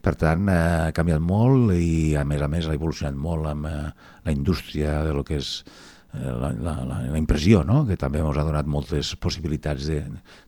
Per 0.02 0.16
tant, 0.16 0.48
eh, 0.50 0.88
ha 0.88 0.92
canviat 0.96 1.20
molt 1.22 1.74
i, 1.76 2.16
a 2.16 2.24
més 2.26 2.42
a 2.42 2.48
més, 2.52 2.68
ha 2.68 2.74
evolucionat 2.76 3.16
molt 3.16 3.48
amb 3.48 3.66
eh, 3.70 3.92
la 4.26 4.32
indústria 4.32 5.04
de 5.04 5.14
lo 5.14 5.24
que 5.24 5.38
és 5.38 5.64
eh, 5.66 5.72
la, 6.14 6.52
la, 6.52 6.76
la, 6.86 7.00
la 7.12 7.18
impressió, 7.18 7.64
no? 7.64 7.86
que 7.88 7.98
també 7.98 8.20
ens 8.20 8.38
ha 8.38 8.44
donat 8.48 8.68
moltes 8.68 9.16
possibilitats 9.16 9.88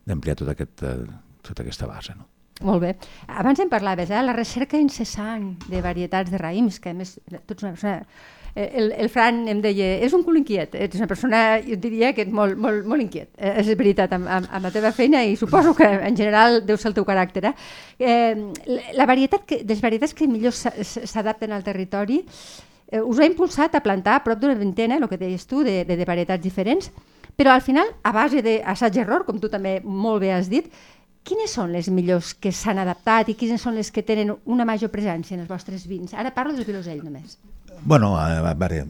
d'ampliar 0.05 0.36
tot 0.36 0.50
aquest, 0.53 0.84
eh, 0.84 0.98
tota 1.41 1.63
aquesta 1.63 1.88
base. 1.88 2.15
No? 2.17 2.27
Molt 2.63 2.82
bé. 2.84 2.93
Abans 3.27 3.60
en 3.60 3.70
parlaves, 3.72 4.12
eh? 4.13 4.22
la 4.24 4.36
recerca 4.38 4.77
incessant 4.79 5.55
de 5.70 5.82
varietats 5.82 6.32
de 6.32 6.38
raïms, 6.39 6.79
que 6.79 6.91
a 6.91 6.93
més, 6.93 7.15
tu 7.48 7.53
ets 7.55 7.63
una 7.63 7.72
persona... 7.74 7.98
eh, 8.55 8.70
El, 8.77 8.91
el 8.93 9.10
Fran 9.10 9.48
em 9.50 9.63
deia, 9.63 9.88
és 10.05 10.13
un 10.13 10.22
cul 10.24 10.38
inquiet, 10.38 10.75
ets 10.77 11.00
una 11.00 11.08
persona, 11.10 11.39
jo 11.65 11.74
diria 11.82 12.12
que 12.13 12.22
ets 12.27 12.32
molt, 12.32 12.53
molt, 12.62 12.86
molt 12.86 13.01
inquiet, 13.01 13.32
eh, 13.41 13.55
és 13.63 13.72
veritat, 13.79 14.13
amb, 14.13 14.27
amb, 14.29 14.46
amb 14.53 14.67
la 14.67 14.72
teva 14.72 14.91
feina 14.93 15.24
i 15.25 15.34
suposo 15.36 15.74
que 15.74 15.88
en 15.89 16.15
general 16.15 16.62
deu 16.67 16.77
ser 16.77 16.91
el 16.91 16.98
teu 17.00 17.08
caràcter. 17.08 17.48
Eh? 17.50 17.55
Eh, 17.98 18.77
la- 18.93 19.08
varietat 19.10 19.48
que, 19.50 19.63
les 19.65 19.82
varietats 19.82 20.13
que 20.13 20.27
millor 20.29 20.53
s'a- 20.53 20.75
s'adapten 20.86 21.51
al 21.51 21.63
territori 21.65 22.22
eh, 22.93 23.01
us 23.01 23.17
ha 23.19 23.25
impulsat 23.25 23.73
a 23.75 23.81
plantar 23.83 24.19
a 24.19 24.23
prop 24.23 24.39
d'una 24.39 24.55
vintena, 24.59 25.01
el 25.01 25.09
que 25.09 25.17
deies 25.17 25.47
tu, 25.50 25.63
de, 25.65 25.81
de, 25.89 25.97
de 25.97 26.05
varietats 26.05 26.43
diferents, 26.45 26.91
però 27.35 27.55
al 27.57 27.63
final, 27.65 27.89
a 28.05 28.12
base 28.13 28.43
d'assaig-error, 28.45 29.25
com 29.25 29.39
tu 29.41 29.50
també 29.50 29.79
molt 29.83 30.21
bé 30.21 30.29
has 30.35 30.51
dit, 30.51 30.69
quines 31.23 31.53
són 31.55 31.71
les 31.71 31.88
millors 31.89 32.33
que 32.35 32.51
s'han 32.51 32.77
adaptat 32.83 33.29
i 33.31 33.35
quines 33.39 33.62
són 33.63 33.77
les 33.79 33.89
que 33.95 34.03
tenen 34.03 34.33
una 34.45 34.65
major 34.67 34.91
presència 34.93 35.33
en 35.38 35.41
els 35.45 35.50
vostres 35.50 35.88
vins? 35.88 36.13
Ara 36.13 36.33
parlo 36.35 36.53
del 36.53 36.67
Vilosell 36.67 37.00
només. 37.03 37.38
Bueno, 37.83 38.13
a, 38.19 38.27
a 38.51 38.53
veure, 38.53 38.83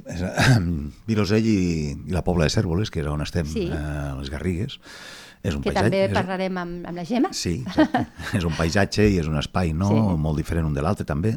Vilosell 1.08 1.46
i, 1.46 1.58
i 2.10 2.12
la 2.14 2.24
Pobla 2.26 2.46
de 2.50 2.54
Cèrvoles, 2.54 2.92
que 2.92 3.02
és 3.04 3.08
on 3.10 3.22
estem, 3.24 3.46
Sí. 3.48 3.68
eh, 3.72 3.78
a 3.78 4.16
les 4.20 4.30
Garrigues, 4.34 4.80
és 5.44 5.56
un 5.56 5.62
Que 5.64 5.72
paisatge... 5.72 5.90
també 5.92 6.02
parlarem 6.14 6.58
amb, 6.58 6.90
amb 6.90 7.00
la 7.00 7.06
Gemma. 7.08 7.32
Sí, 7.38 7.62
exacte. 7.66 8.04
és 8.38 8.44
un 8.48 8.54
paisatge 8.58 9.08
i 9.14 9.18
és 9.22 9.30
un 9.30 9.38
espai 9.40 9.74
no? 9.78 9.90
Sí. 9.94 10.02
molt 10.28 10.38
diferent 10.40 10.68
un 10.68 10.76
de 10.76 10.84
l'altre 10.86 11.06
també, 11.08 11.36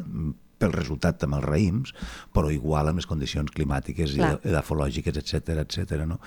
pel 0.59 0.73
resultat 0.73 1.23
amb 1.27 1.39
els 1.39 1.45
raïms, 1.45 1.93
però 2.33 2.51
igual 2.53 2.89
amb 2.89 3.01
les 3.01 3.09
condicions 3.09 3.51
climàtiques 3.53 4.15
i 4.15 4.23
Clar. 4.23 4.39
edafològiques, 4.43 5.17
etc 5.21 5.61
etc. 5.65 6.03
no? 6.07 6.19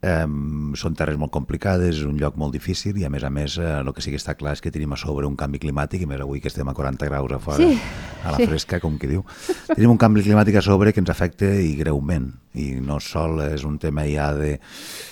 Um, 0.00 0.70
són 0.80 0.94
terres 0.96 1.18
molt 1.20 1.28
complicades, 1.28 1.98
és 1.98 2.06
un 2.08 2.16
lloc 2.16 2.38
molt 2.40 2.54
difícil 2.56 2.96
i 2.96 3.02
a 3.04 3.10
més 3.12 3.20
a 3.20 3.28
més 3.28 3.58
eh, 3.60 3.66
el 3.82 3.90
que 3.92 4.00
sí 4.00 4.08
que 4.08 4.16
està 4.16 4.32
clar 4.32 4.54
és 4.56 4.62
que 4.64 4.70
tenim 4.72 4.94
a 4.94 4.96
sobre 4.96 5.28
un 5.28 5.34
canvi 5.36 5.58
climàtic 5.60 6.06
i 6.06 6.08
més 6.08 6.22
avui 6.24 6.40
que 6.40 6.48
estem 6.48 6.64
a 6.64 6.72
40 6.72 7.04
graus 7.10 7.34
a 7.36 7.38
fora, 7.38 7.58
Sí, 7.60 7.76
a 8.24 8.32
la 8.32 8.38
sí. 8.40 8.46
fresca, 8.48 8.78
com 8.80 8.96
qui 8.96 9.10
diu. 9.10 9.26
Tenim 9.68 9.92
un 9.92 10.00
canvi 10.00 10.24
climàtic 10.24 10.56
a 10.56 10.62
sobre 10.64 10.94
que 10.96 11.04
ens 11.04 11.12
afecta 11.12 11.50
i 11.52 11.74
greument 11.76 12.30
i 12.56 12.70
no 12.80 12.96
sol 13.04 13.42
és 13.44 13.66
un 13.68 13.76
tema 13.78 14.06
ja 14.08 14.30
de, 14.32 14.54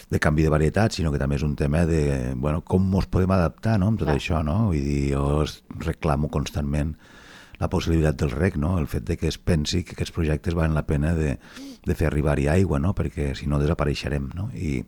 de 0.08 0.22
canvi 0.24 0.48
de 0.48 0.54
varietat, 0.56 0.96
sinó 0.96 1.12
que 1.12 1.20
també 1.20 1.36
és 1.36 1.44
un 1.44 1.52
tema 1.52 1.84
de 1.84 2.32
bueno, 2.40 2.64
com 2.64 2.88
ens 2.88 3.12
podem 3.12 3.36
adaptar 3.36 3.76
no, 3.76 3.92
amb 3.92 4.00
tot 4.00 4.08
Clar. 4.08 4.16
això. 4.16 4.40
No? 4.40 4.70
Vull 4.72 4.88
dir, 4.88 5.12
jo 5.12 5.44
reclamo 5.84 6.32
constantment 6.32 6.96
la 7.58 7.68
possibilitat 7.68 8.16
del 8.20 8.30
rec, 8.30 8.56
no? 8.56 8.76
el 8.78 8.86
fet 8.86 9.04
de 9.08 9.16
que 9.18 9.26
es 9.28 9.38
pensi 9.38 9.82
que 9.84 9.96
aquests 9.96 10.12
projectes 10.14 10.54
valen 10.54 10.76
la 10.78 10.86
pena 10.86 11.14
de, 11.16 11.32
de 11.84 11.94
fer 11.98 12.06
arribar-hi 12.10 12.46
aigua, 12.52 12.78
no? 12.78 12.94
perquè 12.94 13.32
si 13.34 13.48
no 13.50 13.58
desapareixerem. 13.58 14.28
No? 14.38 14.48
I 14.54 14.78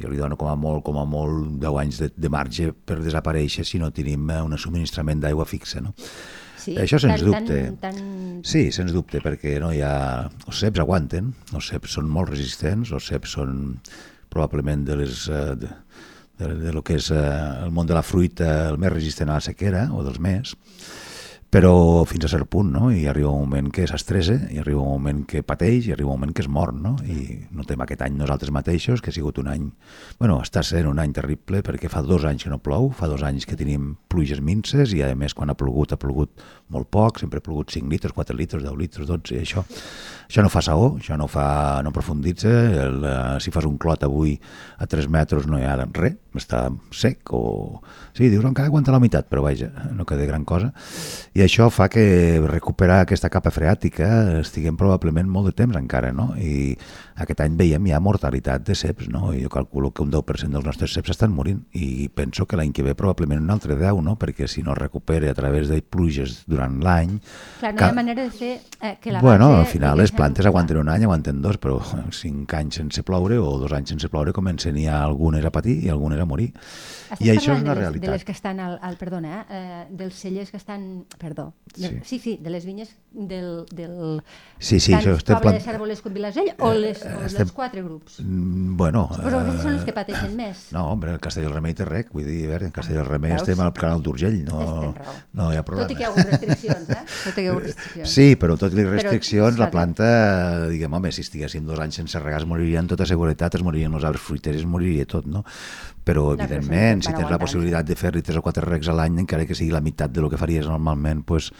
jo 0.00 0.08
li 0.10 0.16
dono 0.18 0.36
com 0.40 0.48
a 0.48 0.56
molt, 0.56 0.82
com 0.86 0.96
a 0.98 1.04
molt 1.06 1.58
10 1.62 1.78
anys 1.84 1.98
de, 2.02 2.08
de 2.16 2.28
marge 2.32 2.70
per 2.72 2.98
desaparèixer 3.04 3.66
si 3.68 3.78
no 3.78 3.90
tenim 3.94 4.30
eh, 4.32 4.40
un 4.42 4.56
subministrament 4.58 5.20
d'aigua 5.22 5.44
fixa. 5.46 5.82
No? 5.84 5.92
Sí, 6.60 6.74
Això 6.76 6.98
sens 7.00 7.20
tan- 7.22 7.28
dubte. 7.30 7.60
Tan, 7.80 8.00
tan... 8.00 8.40
Sí, 8.44 8.66
sens 8.74 8.92
dubte, 8.96 9.20
perquè 9.24 9.58
no 9.62 9.70
hi 9.72 9.78
ha... 9.84 10.26
els 10.46 10.58
ceps 10.64 10.80
aguanten, 10.82 11.30
els 11.54 11.68
ceps 11.72 11.94
són 11.98 12.08
molt 12.10 12.32
resistents, 12.32 12.90
els 12.96 13.06
ceps 13.12 13.36
són 13.38 13.54
probablement 14.32 14.82
de 14.88 14.98
les... 15.04 15.28
eh, 15.28 15.54
De, 15.60 15.70
de, 16.40 16.54
de 16.56 16.70
lo 16.72 16.80
que 16.80 16.94
és 16.96 17.10
eh, 17.12 17.20
el 17.66 17.70
món 17.76 17.84
de 17.84 17.92
la 17.92 18.00
fruita 18.00 18.46
el 18.70 18.78
més 18.80 18.88
resistent 18.94 19.28
a 19.28 19.34
la 19.36 19.44
sequera, 19.44 19.82
o 19.92 20.00
dels 20.06 20.16
més, 20.24 20.54
però 21.50 22.04
fins 22.06 22.24
a 22.24 22.30
cert 22.30 22.46
punt, 22.46 22.68
no? 22.70 22.92
I 22.94 23.08
arriba 23.10 23.32
un 23.34 23.42
moment 23.42 23.72
que 23.74 23.82
s'estressa, 23.90 24.36
i 24.54 24.60
arriba 24.62 24.84
un 24.84 24.92
moment 24.92 25.24
que 25.26 25.42
pateix, 25.42 25.88
i 25.88 25.94
arriba 25.94 26.12
un 26.12 26.20
moment 26.20 26.34
que 26.34 26.44
es 26.44 26.48
mor, 26.48 26.70
no? 26.72 26.94
I 27.02 27.48
notem 27.58 27.82
aquest 27.82 28.04
any 28.06 28.14
nosaltres 28.14 28.52
mateixos, 28.54 29.02
que 29.02 29.10
ha 29.10 29.16
sigut 29.16 29.40
un 29.42 29.50
any... 29.50 29.66
bueno, 30.20 30.38
està 30.44 30.62
sent 30.66 30.86
un 30.86 31.02
any 31.02 31.10
terrible 31.16 31.64
perquè 31.66 31.90
fa 31.90 32.04
dos 32.06 32.24
anys 32.28 32.46
que 32.46 32.52
no 32.54 32.60
plou, 32.62 32.92
fa 32.94 33.10
dos 33.10 33.26
anys 33.26 33.48
que 33.50 33.58
tenim 33.58 33.96
pluges 34.08 34.38
minces, 34.38 34.94
i 34.94 35.02
a 35.02 35.10
més 35.18 35.34
quan 35.34 35.50
ha 35.50 35.58
plogut, 35.58 35.90
ha 35.90 35.98
plogut 35.98 36.38
molt 36.70 36.90
poc, 36.92 37.20
sempre 37.22 37.40
ha 37.40 37.44
plogut 37.44 37.72
5 37.74 37.90
litres, 37.90 38.14
4 38.16 38.36
litres, 38.36 38.64
10 38.64 38.78
litres, 38.78 39.06
12, 39.08 39.34
i 39.34 39.42
això, 39.44 39.64
això 40.26 40.44
no 40.44 40.52
fa 40.52 40.62
saó, 40.64 40.94
això 41.00 41.18
no, 41.18 41.26
fa, 41.30 41.82
no 41.84 41.92
profunditza, 41.94 42.50
el, 42.84 43.04
eh, 43.04 43.38
si 43.42 43.52
fas 43.54 43.66
un 43.68 43.78
clot 43.82 44.06
avui 44.06 44.36
a 44.78 44.86
3 44.90 45.10
metres 45.10 45.48
no 45.50 45.58
hi 45.58 45.66
ha 45.66 45.76
res, 45.90 46.18
està 46.38 46.68
sec 46.94 47.32
o... 47.34 47.80
Sí, 48.14 48.28
dius, 48.28 48.44
encara 48.44 48.68
aguanta 48.68 48.92
la 48.92 49.00
meitat, 49.02 49.26
però 49.30 49.42
vaja, 49.42 49.70
no 49.96 50.04
queda 50.06 50.26
gran 50.28 50.44
cosa. 50.44 50.70
I 51.34 51.42
això 51.44 51.68
fa 51.72 51.88
que 51.90 52.38
recuperar 52.42 53.00
aquesta 53.04 53.30
capa 53.32 53.52
freàtica 53.54 54.40
estiguem 54.40 54.76
probablement 54.78 55.30
molt 55.30 55.50
de 55.50 55.54
temps 55.62 55.78
encara, 55.78 56.12
no? 56.14 56.30
I 56.36 56.74
aquest 57.22 57.42
any 57.44 57.56
veiem 57.58 57.86
ja 57.90 58.00
mortalitat 58.02 58.66
de 58.66 58.76
ceps, 58.78 59.08
no? 59.12 59.32
I 59.34 59.44
jo 59.44 59.52
calculo 59.52 59.92
que 59.94 60.04
un 60.04 60.12
10% 60.12 60.54
dels 60.54 60.66
nostres 60.66 60.94
ceps 60.94 61.14
estan 61.14 61.34
morint 61.34 61.62
i 61.72 62.08
penso 62.14 62.46
que 62.46 62.58
l'any 62.58 62.74
que 62.76 62.84
ve 62.86 62.96
probablement 62.98 63.42
un 63.42 63.54
altre 63.54 63.78
10, 63.78 64.02
no? 64.04 64.16
Perquè 64.20 64.48
si 64.50 64.64
no 64.66 64.76
recupera 64.78 65.30
a 65.30 65.38
través 65.38 65.70
de 65.70 65.80
pluges 65.82 66.42
durant 66.46 66.59
l'any... 66.68 67.16
Clar, 67.60 67.72
no 67.74 67.80
hi 67.80 67.88
ha 67.88 67.92
manera 67.96 68.22
de 68.24 68.30
fer 68.34 68.52
eh, 68.80 68.96
que 69.00 69.12
la 69.12 69.20
Bueno, 69.24 69.50
al 69.56 69.66
final 69.66 69.98
les 69.98 70.12
plantes 70.12 70.46
aguanten 70.46 70.80
un 70.80 70.88
any, 70.88 71.04
aguanten 71.04 71.40
dos, 71.42 71.56
però 71.62 71.78
cinc 72.22 72.52
anys 72.58 72.80
sense 72.82 73.02
ploure 73.06 73.38
o 73.38 73.56
dos 73.62 73.72
anys 73.76 73.94
sense 73.94 74.08
ploure 74.12 74.32
comencen 74.36 74.76
ja 74.80 75.02
algunes 75.04 75.44
a 75.44 75.50
patir 75.54 75.78
i 75.84 75.88
algunes 75.88 76.20
a 76.20 76.26
morir. 76.28 76.50
Estàs 77.10 77.24
I 77.26 77.30
això 77.32 77.54
és 77.56 77.62
una 77.62 77.74
de 77.74 77.74
les, 77.74 77.78
realitat. 77.84 78.06
De 78.06 78.12
les 78.14 78.24
que 78.24 78.32
estan 78.36 78.60
al, 78.60 78.78
al 78.82 78.96
perdona, 79.00 79.44
eh, 79.48 79.60
eh, 79.60 79.86
dels 79.90 80.14
cellers 80.14 80.50
que 80.50 80.56
estan... 80.60 81.04
Perdó. 81.18 81.52
De, 81.76 82.00
sí. 82.04 82.18
sí, 82.18 82.36
de 82.42 82.50
les 82.50 82.64
vinyes 82.66 82.94
del... 83.12 83.64
del 83.70 84.22
Sí, 84.58 84.78
sí, 84.80 84.92
això 84.94 85.14
estem 85.16 85.36
Poble 85.36 85.52
de 85.52 85.58
plant- 85.58 85.64
Cèrvoles 85.64 86.02
com 86.02 86.14
Vilasell 86.14 86.50
o, 86.58 86.72
les, 86.74 87.00
o 87.02 87.24
estem- 87.26 87.46
els 87.46 87.52
quatre 87.56 87.82
grups? 87.82 88.20
Mm, 88.22 88.76
Bueno... 88.76 89.06
Que 89.10 89.26
aquests 89.26 89.62
són 89.64 89.74
els 89.74 89.82
eh, 89.82 89.86
que 89.88 89.94
pateixen 89.96 90.36
més. 90.38 90.64
No, 90.74 90.86
hombre, 90.92 91.14
el 91.16 91.20
Castell 91.22 91.46
del 91.48 91.54
Remei 91.54 91.74
té 91.78 91.86
rec, 91.88 92.10
vull 92.14 92.26
dir, 92.26 92.44
a 92.46 92.52
veure, 92.54 92.70
en 92.70 92.74
Castell 92.76 93.00
del 93.00 93.06
Remei 93.08 93.34
Veus? 93.34 93.42
estem 93.44 93.62
al 93.64 93.72
canal 93.76 94.02
d'Urgell, 94.02 94.38
no, 94.46 94.92
no 95.38 95.50
hi 95.52 95.58
ha 95.58 95.64
problema. 95.66 95.86
Tot 95.88 95.94
i 95.94 95.98
que 95.98 96.06
hi 96.06 96.08
ha 96.08 96.14
restriccions, 96.50 96.90
eh? 96.90 97.02
Tot 97.24 97.40
restriccions. 97.64 98.14
Sí, 98.14 98.26
però 98.40 98.56
tot 98.60 98.74
i 98.74 98.80
les 98.80 98.90
restriccions, 98.90 99.56
Però, 99.56 99.64
la 99.64 99.70
planta, 99.72 100.08
diguem, 100.70 100.92
home, 100.98 101.12
si 101.14 101.24
estiguéssim 101.24 101.66
dos 101.68 101.80
anys 101.82 102.00
sense 102.02 102.22
regar 102.22 102.42
es 102.42 102.48
moriria 102.48 102.82
amb 102.82 102.90
tota 102.92 103.06
seguretat, 103.08 103.58
es 103.58 103.64
moririen 103.66 103.94
els 103.96 104.06
arbres 104.06 104.24
fruiters, 104.24 104.62
es 104.62 104.68
moriria 104.68 105.06
tot, 105.08 105.28
no? 105.30 105.44
Però, 106.04 106.30
evidentment, 106.34 107.04
si 107.04 107.12
tens 107.12 107.30
la 107.30 107.38
possibilitat 107.38 107.86
de 107.86 107.94
fer-li 107.98 108.22
tres 108.24 108.40
o 108.40 108.42
quatre 108.42 108.64
regs 108.64 108.88
a 108.88 108.96
l'any, 108.96 109.20
encara 109.22 109.44
que 109.46 109.54
sigui 109.54 109.70
la 109.74 109.82
meitat 109.84 110.10
de 110.10 110.24
lo 110.24 110.30
que 110.32 110.40
faries 110.40 110.66
normalment, 110.66 111.22
pues, 111.28 111.50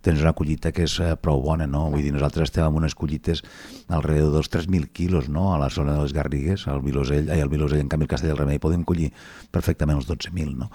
tens 0.00 0.22
una 0.24 0.32
collita 0.32 0.72
que 0.72 0.86
és 0.88 0.96
eh, 1.04 1.12
prou 1.20 1.42
bona, 1.44 1.66
no? 1.68 1.84
Vull 1.92 2.06
dir, 2.06 2.14
nosaltres 2.14 2.48
estem 2.48 2.64
amb 2.64 2.80
unes 2.80 2.96
collites 2.96 3.44
alrededor 3.92 4.38
dels 4.38 4.50
3.000 4.52 4.88
quilos, 4.96 5.28
no?, 5.28 5.50
a 5.54 5.60
la 5.60 5.70
zona 5.70 5.98
de 5.98 6.06
les 6.06 6.16
Garrigues, 6.16 6.66
al 6.72 6.80
Vilosell, 6.84 7.28
ai, 7.30 7.44
al 7.44 7.52
Vilosell, 7.52 7.84
en 7.84 7.92
canvi, 7.92 8.08
el 8.08 8.12
Castell 8.14 8.32
del 8.32 8.40
Remei, 8.40 8.60
podem 8.62 8.86
collir 8.88 9.10
perfectament 9.52 10.00
els 10.00 10.08
12.000, 10.08 10.56
no? 10.56 10.70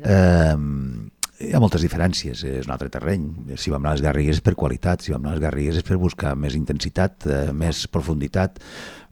Eh, 0.00 0.56
hi 1.40 1.54
ha 1.56 1.60
moltes 1.62 1.80
diferències, 1.80 2.42
és 2.44 2.66
un 2.68 2.74
altre 2.74 2.90
terreny. 2.92 3.24
Si 3.56 3.72
vam 3.72 3.80
anar 3.80 3.94
a 3.94 3.96
les 3.96 4.04
Garrigues 4.04 4.38
és 4.38 4.44
per 4.44 4.52
qualitat, 4.60 5.00
si 5.00 5.14
vam 5.14 5.22
anar 5.24 5.32
a 5.32 5.38
les 5.38 5.44
Garrigues 5.46 5.78
és 5.80 5.86
per 5.86 5.96
buscar 6.00 6.34
més 6.36 6.56
intensitat, 6.58 7.26
eh, 7.26 7.52
més 7.56 7.86
profunditat, 7.88 8.60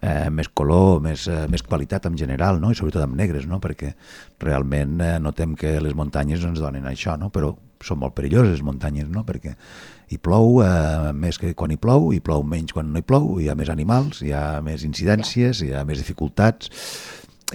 eh, 0.03 0.29
més 0.31 0.51
color, 0.53 1.01
més, 1.01 1.27
eh, 1.27 1.47
més 1.49 1.63
qualitat 1.63 2.07
en 2.07 2.19
general, 2.19 2.61
no? 2.61 2.71
i 2.71 2.77
sobretot 2.77 3.03
amb 3.03 3.17
negres, 3.17 3.47
no? 3.47 3.61
perquè 3.61 3.95
realment 4.41 5.01
eh, 5.01 5.19
notem 5.19 5.57
que 5.57 5.81
les 5.81 5.95
muntanyes 5.95 6.45
ens 6.45 6.61
donen 6.61 6.85
això, 6.85 7.17
no? 7.17 7.31
però 7.31 7.55
són 7.81 8.01
molt 8.03 8.15
perilloses 8.15 8.59
les 8.59 8.67
muntanyes, 8.67 9.09
no? 9.09 9.25
perquè 9.25 9.55
hi 10.11 10.19
plou 10.19 10.61
eh, 10.65 11.13
més 11.15 11.39
que 11.39 11.55
quan 11.55 11.73
hi 11.73 11.81
plou, 11.81 12.13
hi 12.13 12.21
plou 12.21 12.45
menys 12.45 12.77
quan 12.77 12.93
no 12.93 13.01
hi 13.01 13.07
plou, 13.07 13.39
hi 13.41 13.49
ha 13.49 13.57
més 13.57 13.73
animals, 13.73 14.21
hi 14.23 14.35
ha 14.37 14.61
més 14.61 14.85
incidències, 14.85 15.63
hi 15.65 15.73
ha 15.73 15.85
més 15.89 16.03
dificultats, 16.03 16.69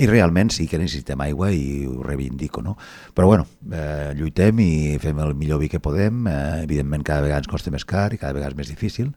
i 0.02 0.08
realment 0.10 0.50
sí 0.50 0.66
que 0.66 0.80
necessitem 0.82 1.22
aigua 1.22 1.52
i 1.54 1.84
ho 1.86 2.00
reivindico, 2.02 2.64
no? 2.66 2.74
Però 3.14 3.28
bueno, 3.30 3.46
eh, 3.70 4.14
lluitem 4.18 4.62
i 4.64 4.70
fem 5.02 5.20
el 5.22 5.36
millor 5.38 5.62
vi 5.62 5.70
que 5.70 5.82
podem, 5.84 6.26
eh, 6.28 6.64
evidentment 6.64 7.06
cada 7.06 7.22
vegada 7.22 7.44
ens 7.44 7.52
costa 7.52 7.70
més 7.74 7.86
car 7.86 8.08
i 8.14 8.18
cada 8.18 8.34
vegada 8.34 8.56
és 8.56 8.58
més 8.58 8.72
difícil, 8.74 9.12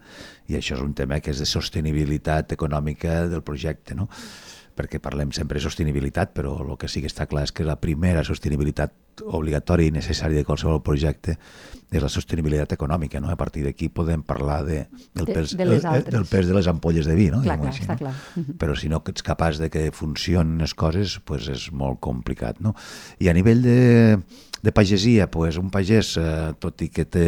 i 0.52 0.58
això 0.58 0.76
és 0.76 0.84
un 0.84 0.92
tema 0.92 1.20
que 1.20 1.32
és 1.32 1.40
de 1.40 1.48
sostenibilitat 1.48 2.52
econòmica 2.52 3.22
del 3.32 3.40
projecte, 3.42 3.96
no? 3.96 4.10
Perquè 4.76 5.00
parlem 5.00 5.32
sempre 5.32 5.56
de 5.58 5.64
sostenibilitat, 5.64 6.34
però 6.36 6.58
el 6.60 6.76
que 6.76 6.88
sí 6.88 7.00
que 7.00 7.08
està 7.10 7.24
clar 7.26 7.46
és 7.48 7.52
que 7.56 7.64
la 7.64 7.78
primera 7.80 8.22
sostenibilitat 8.24 8.92
obligatòria 9.24 9.88
i 9.88 9.94
necessària 9.94 10.42
de 10.42 10.44
qualsevol 10.44 10.82
projecte 10.84 11.38
és 11.88 12.02
la 12.02 12.10
sostenibilitat 12.12 12.74
econòmica, 12.76 13.20
no? 13.22 13.30
A 13.32 13.36
partir 13.40 13.62
d'aquí 13.64 13.88
podem 13.88 14.20
parlar 14.26 14.58
de, 14.66 14.82
del, 15.14 15.24
De- 15.24 15.32
pes, 15.32 15.54
de 15.56 15.64
altres. 15.64 16.12
del 16.12 16.26
pes 16.28 16.48
de 16.50 16.56
les 16.58 16.68
ampolles 16.68 17.06
de 17.08 17.14
vi, 17.16 17.30
no? 17.32 17.40
Clar, 17.46 17.56
clar, 17.62 17.70
així, 17.72 17.86
està 17.86 17.96
no? 17.96 18.02
clar. 18.02 18.56
Però 18.60 18.76
si 18.76 18.90
no 18.92 19.00
ets 19.06 19.24
capaç 19.24 19.60
de 19.62 19.70
que 19.72 19.86
funcionin 19.96 20.58
les 20.60 20.74
coses, 20.74 21.16
pues 21.24 21.48
és 21.48 21.70
molt 21.72 22.00
complicat. 22.04 22.60
No? 22.60 22.74
I 23.22 23.30
a 23.32 23.36
nivell 23.38 23.62
de, 23.64 24.18
de 24.62 24.72
pagesia, 24.76 25.30
pues 25.30 25.56
un 25.62 25.70
pagès, 25.72 26.16
eh, 26.20 26.52
tot 26.60 26.82
i 26.84 26.90
que 26.92 27.06
té 27.08 27.26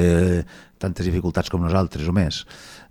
tantes 0.76 1.06
dificultats 1.08 1.48
com 1.48 1.62
nosaltres 1.64 2.04
o 2.10 2.12
més, 2.12 2.42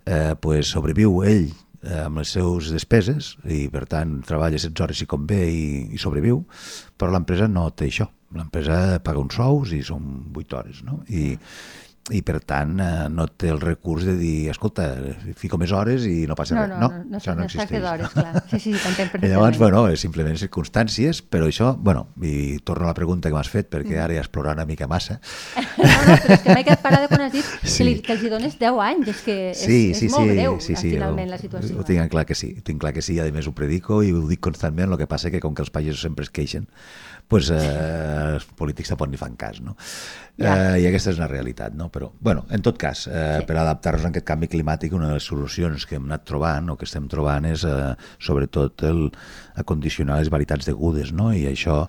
eh, 0.08 0.34
pues 0.40 0.72
sobreviu 0.74 1.22
ell 1.22 1.52
amb 1.86 2.18
les 2.18 2.32
seus 2.34 2.72
despeses 2.74 3.36
i 3.46 3.66
per 3.72 3.84
tant 3.90 4.18
treballa 4.26 4.58
16 4.58 4.82
hores 4.84 5.02
si 5.02 5.06
convé 5.06 5.42
i, 5.50 5.66
i 5.94 6.00
sobreviu, 6.00 6.42
però 6.98 7.12
l'empresa 7.14 7.46
no 7.50 7.68
té 7.70 7.86
això. 7.88 8.08
L'empresa 8.36 8.98
paga 9.04 9.22
uns 9.22 9.38
sous 9.38 9.72
i 9.72 9.82
són 9.86 10.08
8 10.34 10.58
hores, 10.58 10.82
no? 10.84 11.00
I, 11.08 11.38
i 12.14 12.22
per 12.24 12.38
tant 12.40 12.78
eh, 12.80 13.08
no 13.12 13.26
té 13.28 13.50
el 13.52 13.58
recurs 13.60 14.06
de 14.08 14.14
dir 14.16 14.48
escolta, 14.48 14.86
fico 15.36 15.58
més 15.60 15.72
hores 15.76 16.06
i 16.08 16.22
no 16.28 16.34
passa 16.38 16.54
No, 16.56 16.62
res. 16.64 16.70
no, 16.80 16.88
no, 16.88 17.02
no, 17.04 17.16
això 17.18 17.34
no, 17.36 17.44
es 17.44 17.52
tracta 17.52 17.80
d'hores, 17.82 18.14
clar. 18.14 18.42
Sí, 18.48 18.60
sí, 18.64 18.72
t'entenc 18.72 18.94
i 18.94 18.96
perfectament. 19.10 19.32
llavors, 19.34 19.58
bueno, 19.60 19.82
és 19.92 20.00
simplement 20.00 20.38
circumstàncies, 20.40 21.20
però 21.28 21.50
això, 21.50 21.74
bueno, 21.76 22.06
i 22.24 22.58
torno 22.64 22.86
a 22.86 22.92
la 22.92 22.96
pregunta 22.96 23.28
que 23.28 23.36
m'has 23.36 23.50
fet, 23.52 23.68
perquè 23.68 23.98
ara 24.00 24.16
ja 24.16 24.22
has 24.24 24.30
plorat 24.32 24.56
una 24.56 24.64
mica 24.68 24.88
massa. 24.88 25.18
No, 25.78 25.84
no, 25.86 26.14
però 26.18 26.34
és 26.34 26.40
que 26.42 26.54
m'he 26.54 26.62
quedat 26.66 26.80
parada 26.82 27.06
quan 27.10 27.20
has 27.26 27.32
dit 27.32 27.44
Sí. 27.62 27.76
que, 27.78 27.84
li, 27.84 27.92
que 28.02 28.12
els 28.16 28.22
hi 28.24 28.30
dones 28.32 28.56
10 28.58 28.80
anys, 28.82 29.08
és 29.12 29.20
que 29.22 29.36
és, 29.52 29.60
Sí, 29.62 29.78
és 29.92 30.00
sí, 30.00 30.08
molt 30.10 30.26
sí, 30.26 30.34
greu, 30.34 30.56
sí, 30.60 30.74
sí, 30.74 30.90
finalment, 30.96 31.28
ho, 31.28 31.34
la 31.36 31.38
situació. 31.38 31.76
Ho 31.78 31.84
tinc 31.86 32.10
clar 32.10 32.24
que 32.26 32.34
sí, 32.38 32.50
ho 32.58 32.64
tinc 32.66 32.80
clar 32.82 32.92
que 32.96 33.02
sí, 33.04 33.18
a 33.22 33.28
més 33.34 33.46
ho 33.46 33.52
predico 33.54 34.00
i 34.02 34.10
ho 34.12 34.24
dic 34.26 34.40
constantment, 34.42 34.90
el 34.90 34.98
que 34.98 35.06
passa 35.10 35.30
que 35.30 35.38
com 35.44 35.54
que 35.54 35.62
els 35.62 35.70
pagesos 35.74 36.02
sempre 36.02 36.26
es 36.26 36.32
queixen, 36.34 36.66
pues, 37.28 37.50
eh, 37.52 38.34
els 38.34 38.46
polítics 38.56 38.88
tampoc 38.88 39.10
ni 39.12 39.20
fan 39.20 39.36
cas, 39.36 39.60
no? 39.60 39.76
Ja. 40.38 40.54
Eh, 40.74 40.82
I 40.82 40.86
aquesta 40.88 41.12
és 41.12 41.18
una 41.20 41.28
realitat, 41.28 41.74
no? 41.76 41.90
però, 41.92 42.08
bueno, 42.24 42.46
en 42.50 42.64
tot 42.64 42.78
cas, 42.80 43.06
eh, 43.06 43.40
sí. 43.40 43.46
per 43.46 43.58
adaptar-nos 43.60 44.06
a 44.06 44.12
aquest 44.12 44.26
canvi 44.26 44.48
climàtic, 44.48 44.94
una 44.96 45.10
de 45.10 45.18
les 45.18 45.28
solucions 45.28 45.84
que 45.86 45.98
hem 45.98 46.08
anat 46.08 46.24
trobant 46.28 46.72
o 46.72 46.78
que 46.80 46.88
estem 46.88 47.08
trobant 47.10 47.44
és, 47.50 47.66
eh, 47.68 47.92
sobretot, 48.18 48.86
el 48.88 49.10
acondicionar 49.60 50.22
les 50.22 50.32
varietats 50.32 50.70
degudes, 50.70 51.12
no? 51.12 51.28
I 51.36 51.44
això, 51.52 51.82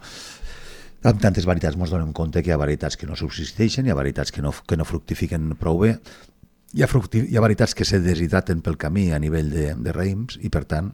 amb 1.08 1.22
tantes 1.24 1.48
varietats 1.48 1.80
ens 1.80 1.94
donem 1.96 2.12
compte 2.12 2.44
que 2.44 2.52
hi 2.52 2.58
ha 2.58 2.60
varietats 2.60 3.00
que 3.00 3.08
no 3.08 3.16
subsisteixen, 3.16 3.88
hi 3.88 3.94
ha 3.94 4.00
varietats 4.00 4.36
que 4.36 4.44
no, 4.44 4.52
que 4.52 4.76
no 4.76 4.88
fructifiquen 4.88 5.54
prou 5.62 5.80
bé, 5.86 5.96
hi 6.76 6.84
ha, 6.84 6.90
fructi 6.92 7.24
hi 7.30 7.38
ha 7.38 7.42
varietats 7.42 7.74
que 7.74 7.88
se 7.88 8.02
deshidraten 8.04 8.60
pel 8.62 8.78
camí 8.78 9.10
a 9.14 9.20
nivell 9.24 9.50
de, 9.54 9.72
de 9.80 9.96
raïms 9.96 10.38
i, 10.44 10.52
per 10.54 10.66
tant, 10.70 10.92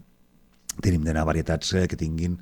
tenim 0.86 1.04
d'anar 1.04 1.26
a 1.26 1.32
varietats 1.32 1.74
eh, 1.74 1.88
que 1.90 1.98
tinguin 2.00 2.38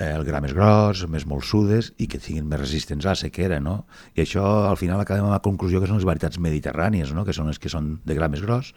el 0.00 0.24
gra 0.24 0.40
més 0.40 0.54
gros, 0.56 1.04
més 1.12 1.26
molsudes 1.28 1.92
i 2.00 2.08
que 2.10 2.20
siguin 2.22 2.48
més 2.48 2.60
resistents 2.62 3.06
a 3.06 3.12
la 3.12 3.20
sequera, 3.20 3.60
no? 3.60 3.84
I 4.16 4.24
això 4.24 4.44
al 4.68 4.78
final 4.80 5.00
acabem 5.02 5.26
amb 5.26 5.34
la 5.34 5.42
conclusió 5.44 5.80
que 5.80 5.90
són 5.90 6.00
les 6.00 6.08
varietats 6.08 6.40
mediterrànies, 6.40 7.12
no? 7.16 7.26
que 7.28 7.36
són 7.36 7.50
les 7.50 7.60
que 7.60 7.72
són 7.72 7.98
de 8.06 8.16
gra 8.16 8.30
més 8.32 8.42
gros 8.44 8.72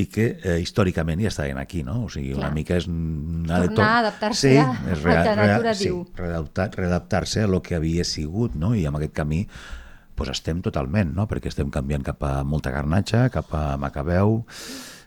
i 0.00 0.08
que 0.10 0.26
eh, 0.36 0.58
històricament 0.62 1.22
ja 1.22 1.30
estaven 1.30 1.58
aquí, 1.60 1.84
no? 1.86 2.00
O 2.06 2.10
sigui, 2.10 2.32
Clar. 2.34 2.46
una 2.46 2.54
mica 2.54 2.78
és... 2.80 2.88
Anar 2.90 3.60
Tornar 3.68 3.90
a 3.92 4.00
adaptar-se 4.02 4.50
sí, 4.50 4.56
a, 4.58 4.72
rea, 5.02 5.20
a 5.20 5.36
la 5.36 5.46
natura 5.52 5.74
sí, 5.78 5.86
diu. 5.90 6.02
readaptar-se 6.18 7.44
a 7.44 7.50
lo 7.50 7.62
que 7.62 7.78
havia 7.78 8.06
sigut, 8.06 8.58
no? 8.58 8.74
I 8.74 8.86
amb 8.90 8.98
aquest 8.98 9.14
camí 9.14 9.44
pues 10.14 10.30
estem 10.30 10.60
totalment, 10.62 11.10
no? 11.14 11.26
perquè 11.30 11.50
estem 11.50 11.70
canviant 11.74 12.04
cap 12.06 12.22
a 12.22 12.34
molta 12.46 12.70
garnatxa, 12.70 13.26
cap 13.34 13.50
a 13.54 13.64
macabeu, 13.82 14.44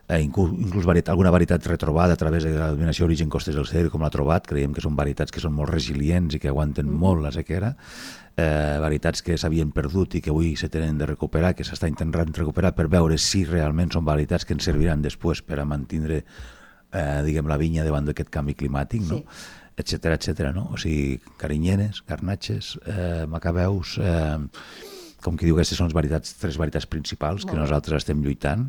eh, 0.07 0.21
inclús, 0.21 0.53
inclús 0.55 0.85
variet, 0.87 1.09
alguna 1.09 1.31
varietat 1.31 1.65
retrobada 1.67 2.13
a 2.13 2.19
través 2.19 2.43
de 2.43 2.53
la 2.55 2.71
denominació 2.71 3.05
Origen 3.05 3.29
Costes 3.29 3.55
del 3.55 3.67
Segre, 3.67 3.91
com 3.91 4.05
l'ha 4.05 4.13
trobat, 4.13 4.47
creiem 4.47 4.73
que 4.73 4.83
són 4.83 4.95
varietats 4.95 5.33
que 5.33 5.43
són 5.43 5.53
molt 5.57 5.73
resilients 5.73 6.35
i 6.35 6.39
que 6.39 6.51
aguanten 6.51 6.87
mm. 6.87 7.01
molt 7.03 7.25
la 7.25 7.33
sequera, 7.35 7.73
eh, 8.37 8.77
varietats 8.83 9.21
que 9.25 9.37
s'havien 9.37 9.73
perdut 9.75 10.15
i 10.15 10.23
que 10.23 10.31
avui 10.31 10.55
se 10.55 10.71
tenen 10.73 10.97
de 10.97 11.09
recuperar, 11.09 11.53
que 11.55 11.67
s'està 11.67 11.91
intentant 11.91 12.33
recuperar 12.33 12.73
per 12.77 12.87
veure 12.87 13.19
si 13.19 13.43
realment 13.45 13.91
són 13.93 14.07
varietats 14.07 14.47
que 14.47 14.55
ens 14.55 14.67
serviran 14.69 15.03
després 15.03 15.43
per 15.43 15.59
a 15.59 15.67
mantenir 15.67 16.23
eh, 16.23 17.21
diguem, 17.27 17.47
la 17.47 17.59
vinya 17.59 17.83
davant 17.83 18.07
d'aquest 18.07 18.31
canvi 18.33 18.55
climàtic, 18.55 19.07
no? 19.07 19.23
Sí 19.23 19.63
etc 19.77 20.15
etc. 20.15 20.49
no? 20.53 20.71
O 20.73 20.77
sigui, 20.81 21.19
carinyenes, 21.37 22.01
garnatxes, 22.07 22.79
eh, 22.89 23.25
macabeus, 23.29 23.99
eh, 24.01 24.37
com 25.27 25.35
que 25.35 25.43
diu, 25.43 25.57
aquestes 25.57 25.79
són 25.79 25.89
les 25.89 25.95
varietats, 25.97 26.37
tres 26.39 26.55
varietats 26.59 26.87
principals 26.87 27.43
que 27.47 27.57
nosaltres 27.57 27.99
estem 27.99 28.21
lluitant. 28.23 28.67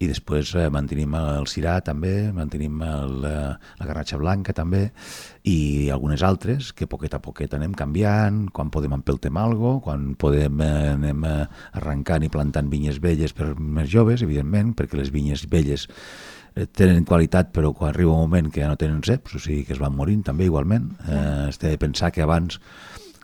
I 0.00 0.08
després 0.08 0.54
eh, 0.56 0.68
mantenim 0.72 1.12
el 1.18 1.48
cirà 1.50 1.78
també, 1.84 2.30
mantenim 2.32 2.80
el, 2.86 3.26
eh, 3.28 3.52
la 3.80 3.88
garnatxa 3.90 4.20
blanca 4.20 4.54
també 4.56 4.86
i 5.48 5.90
algunes 5.92 6.24
altres 6.24 6.72
que 6.72 6.88
poquet 6.88 7.12
a 7.16 7.20
poquet 7.24 7.52
anem 7.58 7.76
canviant, 7.76 8.46
quan 8.54 8.72
podem 8.72 8.96
empeltem 8.96 9.36
algo, 9.40 9.78
quan 9.84 10.14
podem 10.20 10.64
eh, 10.64 10.72
anem 10.94 11.28
eh, 11.28 11.36
arrencant 11.82 12.24
i 12.24 12.32
plantant 12.32 12.72
vinyes 12.72 13.02
velles 13.04 13.36
per 13.36 13.52
més 13.58 13.90
joves, 13.92 14.24
evidentment, 14.24 14.72
perquè 14.78 15.00
les 15.00 15.12
vinyes 15.12 15.44
velles 15.52 15.88
eh, 16.54 16.64
tenen 16.66 17.04
qualitat 17.08 17.52
però 17.52 17.74
quan 17.76 17.92
arriba 17.92 18.16
un 18.16 18.24
moment 18.24 18.52
que 18.54 18.64
ja 18.64 18.72
no 18.72 18.80
tenen 18.80 19.04
ceps, 19.04 19.36
o 19.36 19.42
sigui 19.42 19.66
que 19.68 19.76
es 19.76 19.82
van 19.82 19.96
morint 19.96 20.24
també 20.24 20.48
igualment. 20.48 20.94
Eh, 21.04 21.24
Has 21.48 21.60
de 21.60 21.76
pensar 21.80 22.14
que 22.14 22.24
abans 22.24 22.62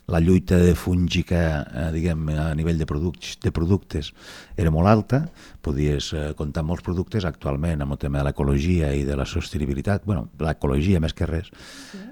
la 0.07 0.21
lluita 0.21 0.59
de 0.61 0.75
fúngica 0.75 1.65
eh, 1.65 1.91
diguem, 1.95 2.29
a 2.37 2.51
nivell 2.55 2.77
de, 2.77 2.85
products, 2.85 3.39
de 3.41 3.53
productes 3.57 4.11
era 4.57 4.73
molt 4.75 4.91
alta, 4.91 5.23
podies 5.65 6.11
eh, 6.13 6.25
comptar 6.37 6.65
molts 6.67 6.85
productes. 6.85 7.25
Actualment 7.25 7.81
amb 7.81 7.97
el 7.97 8.01
tema 8.03 8.21
de 8.21 8.27
l'ecologia 8.29 8.93
i 8.93 9.05
de 9.09 9.17
la 9.17 9.25
sostenibilitat, 9.25 10.05
bueno, 10.05 10.29
l'ecologia 10.45 11.01
més 11.01 11.17
que 11.17 11.29
res, 11.31 11.49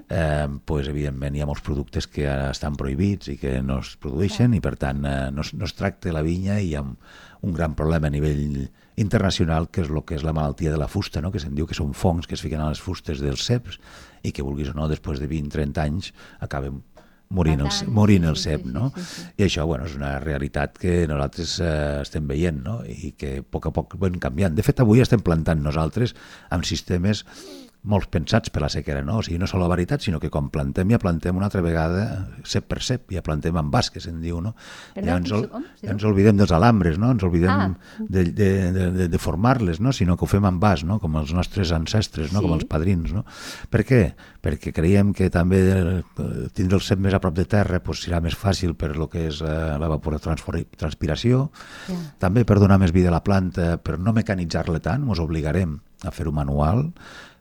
eh, 0.09 0.47
pues, 0.65 0.89
evidentment 0.89 1.37
hi 1.37 1.43
ha 1.43 1.49
molts 1.49 1.61
productes 1.65 2.09
que 2.09 2.25
ara 2.29 2.49
estan 2.53 2.77
prohibits 2.79 3.29
i 3.29 3.37
que 3.37 3.59
no 3.61 3.77
es 3.83 3.93
produeixen 4.01 4.57
i 4.57 4.61
per 4.63 4.73
tant 4.81 5.05
eh, 5.05 5.19
no, 5.35 5.45
no 5.45 5.69
es 5.69 5.77
tracta 5.77 6.13
la 6.15 6.25
vinya 6.25 6.57
i 6.57 6.71
hi 6.71 6.79
ha 6.79 6.81
un, 6.81 6.95
un 7.43 7.53
gran 7.53 7.75
problema 7.77 8.09
a 8.09 8.13
nivell 8.13 8.63
internacional 8.97 9.69
que 9.69 9.83
és 9.83 9.91
el 9.91 10.01
que 10.05 10.17
és 10.17 10.25
la 10.25 10.33
malaltia 10.33 10.71
de 10.73 10.79
la 10.81 10.89
fusta, 10.89 11.21
no? 11.21 11.31
que 11.33 11.41
se'n 11.41 11.53
diu 11.57 11.69
que 11.69 11.77
són 11.77 11.93
fongs 11.97 12.25
que 12.25 12.37
es 12.37 12.41
fiquen 12.41 12.61
a 12.61 12.71
les 12.71 12.81
fustes 12.81 13.21
dels 13.21 13.45
ceps 13.45 13.77
i 14.23 14.31
que 14.31 14.45
vulguis 14.45 14.71
o 14.71 14.77
no, 14.77 14.89
després 14.89 15.21
de 15.21 15.29
20-30 15.29 15.81
anys 15.83 16.11
acaben 16.41 16.81
morint 17.33 17.63
el, 17.65 17.71
morint 17.93 18.27
el 18.29 18.37
cep, 18.39 18.65
no? 18.69 18.91
I 19.37 19.47
això, 19.47 19.65
bueno, 19.69 19.87
és 19.89 19.97
una 19.97 20.13
realitat 20.23 20.77
que 20.81 21.03
nosaltres 21.09 21.57
eh, 21.63 21.73
estem 22.03 22.29
veient, 22.29 22.61
no? 22.65 22.79
I 22.85 23.13
que 23.19 23.35
a 23.41 23.43
poc 23.43 23.69
a 23.69 23.73
poc 23.75 23.97
van 24.01 24.19
canviant. 24.21 24.55
De 24.55 24.65
fet, 24.65 24.83
avui 24.83 25.03
estem 25.03 25.23
plantant 25.25 25.61
nosaltres 25.63 26.15
amb 26.53 26.67
sistemes 26.69 27.25
molt 27.83 28.07
pensats 28.11 28.51
per 28.53 28.61
la 28.63 28.69
sequera, 28.71 29.01
no? 29.03 29.17
O 29.19 29.23
sigui, 29.25 29.37
no 29.41 29.59
la 29.59 29.67
veritat, 29.67 30.01
sinó 30.05 30.19
que 30.19 30.29
quan 30.31 30.47
plantem 30.53 30.93
ja 30.93 30.99
plantem 30.99 31.35
una 31.35 31.49
altra 31.49 31.61
vegada 31.61 32.03
cep 32.47 32.69
per 32.71 32.79
cep, 32.81 33.11
ja 33.11 33.23
plantem 33.23 33.55
amb 33.59 33.71
bas, 33.73 33.89
que 33.91 33.99
se'n 33.99 34.21
diu, 34.23 34.39
no? 34.41 34.53
Perdó, 34.95 35.09
ja 35.09 35.17
ens, 35.19 35.33
ol, 35.35 35.47
ja 35.81 35.91
ens 35.91 36.05
oblidem 36.07 36.39
dels 36.39 36.53
alambres, 36.55 36.97
no? 37.01 37.11
Ens 37.11 37.25
oblidem 37.27 37.51
ah. 37.51 37.67
de, 37.99 38.23
de, 38.31 38.49
de, 38.71 39.07
de, 39.11 39.19
formar-les, 39.19 39.81
no? 39.83 39.91
Sinó 39.91 40.15
que 40.17 40.23
ho 40.23 40.31
fem 40.31 40.47
amb 40.47 40.63
bas, 40.63 40.85
no? 40.87 40.99
Com 41.03 41.19
els 41.19 41.33
nostres 41.35 41.73
ancestres, 41.75 42.31
no? 42.31 42.39
Sí. 42.39 42.47
Com 42.47 42.55
els 42.55 42.67
padrins, 42.71 43.11
no? 43.15 43.25
Per 43.73 43.83
què? 43.87 44.01
Perquè 44.43 44.71
creiem 44.75 45.11
que 45.15 45.27
també 45.33 45.59
eh, 45.73 45.99
tindre 46.55 46.79
el 46.79 46.85
cep 46.87 47.03
més 47.03 47.15
a 47.15 47.19
prop 47.23 47.35
de 47.35 47.47
terra 47.51 47.81
pues, 47.83 48.05
serà 48.07 48.23
més 48.23 48.35
fàcil 48.39 48.77
per 48.79 48.93
lo 48.95 49.09
que 49.11 49.27
és 49.27 49.43
eh, 49.43 49.53
l'evapotranspiració, 49.83 51.45
ja. 51.89 51.99
també 52.23 52.47
per 52.47 52.61
donar 52.63 52.79
més 52.79 52.95
vida 52.95 53.11
a 53.11 53.17
la 53.17 53.23
planta, 53.23 53.75
per 53.83 53.99
no 53.99 54.15
mecanitzar-la 54.15 54.79
tant, 54.83 55.03
ens 55.07 55.23
obligarem 55.23 55.81
a 56.03 56.11
fer-ho 56.11 56.33
manual, 56.35 56.89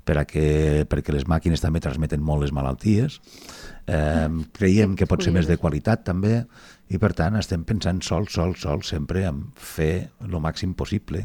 per 0.05 0.17
a 0.19 0.25
que, 0.27 0.85
perquè 0.91 1.15
les 1.15 1.27
màquines 1.31 1.63
també 1.63 1.83
transmeten 1.83 2.23
molt 2.23 2.43
les 2.45 2.53
malalties. 2.55 3.21
Eh, 3.87 4.29
creiem 4.55 4.97
que 4.99 5.09
pot 5.11 5.23
ser 5.23 5.33
més 5.35 5.49
de 5.49 5.59
qualitat 5.59 6.05
també 6.07 6.43
i 6.93 7.01
per 7.03 7.13
tant 7.19 7.39
estem 7.39 7.65
pensant 7.67 8.03
sol, 8.05 8.29
sol, 8.31 8.55
sol 8.59 8.85
sempre 8.87 9.25
en 9.27 9.45
fer 9.59 10.11
el 10.23 10.39
màxim 10.43 10.75
possible 10.79 11.25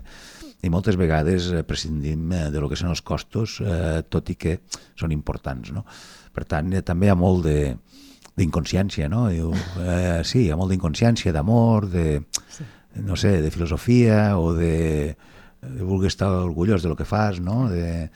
i 0.65 0.71
moltes 0.73 0.97
vegades 0.97 1.51
eh, 1.51 1.63
prescindim 1.67 2.31
eh, 2.33 2.47
de 2.53 2.61
lo 2.61 2.69
que 2.69 2.77
són 2.79 2.89
els 2.93 3.03
costos, 3.05 3.59
eh, 3.61 4.01
tot 4.09 4.31
i 4.33 4.37
que 4.39 4.57
són 4.97 5.13
importants. 5.13 5.71
No? 5.75 5.85
Per 6.33 6.45
tant, 6.49 6.73
eh, 6.73 6.83
també 6.85 7.09
hi 7.09 7.13
ha 7.13 7.19
molt 7.19 7.45
de 7.47 7.59
d'inconsciència, 8.37 9.07
no? 9.09 9.23
Diu, 9.33 9.49
eh, 9.81 10.21
sí, 10.21 10.43
hi 10.45 10.51
ha 10.53 10.57
molt 10.59 10.69
d'inconsciència, 10.69 11.33
d'amor, 11.33 11.87
de, 11.89 12.19
no 13.01 13.15
sé, 13.17 13.31
de 13.41 13.49
filosofia 13.49 14.37
o 14.37 14.51
de, 14.53 15.15
de 15.63 15.87
voler 15.87 16.11
estar 16.11 16.29
orgullós 16.43 16.85
de 16.85 16.91
lo 16.91 16.95
que 16.95 17.07
fas, 17.09 17.39
no? 17.41 17.63
De, 17.71 18.11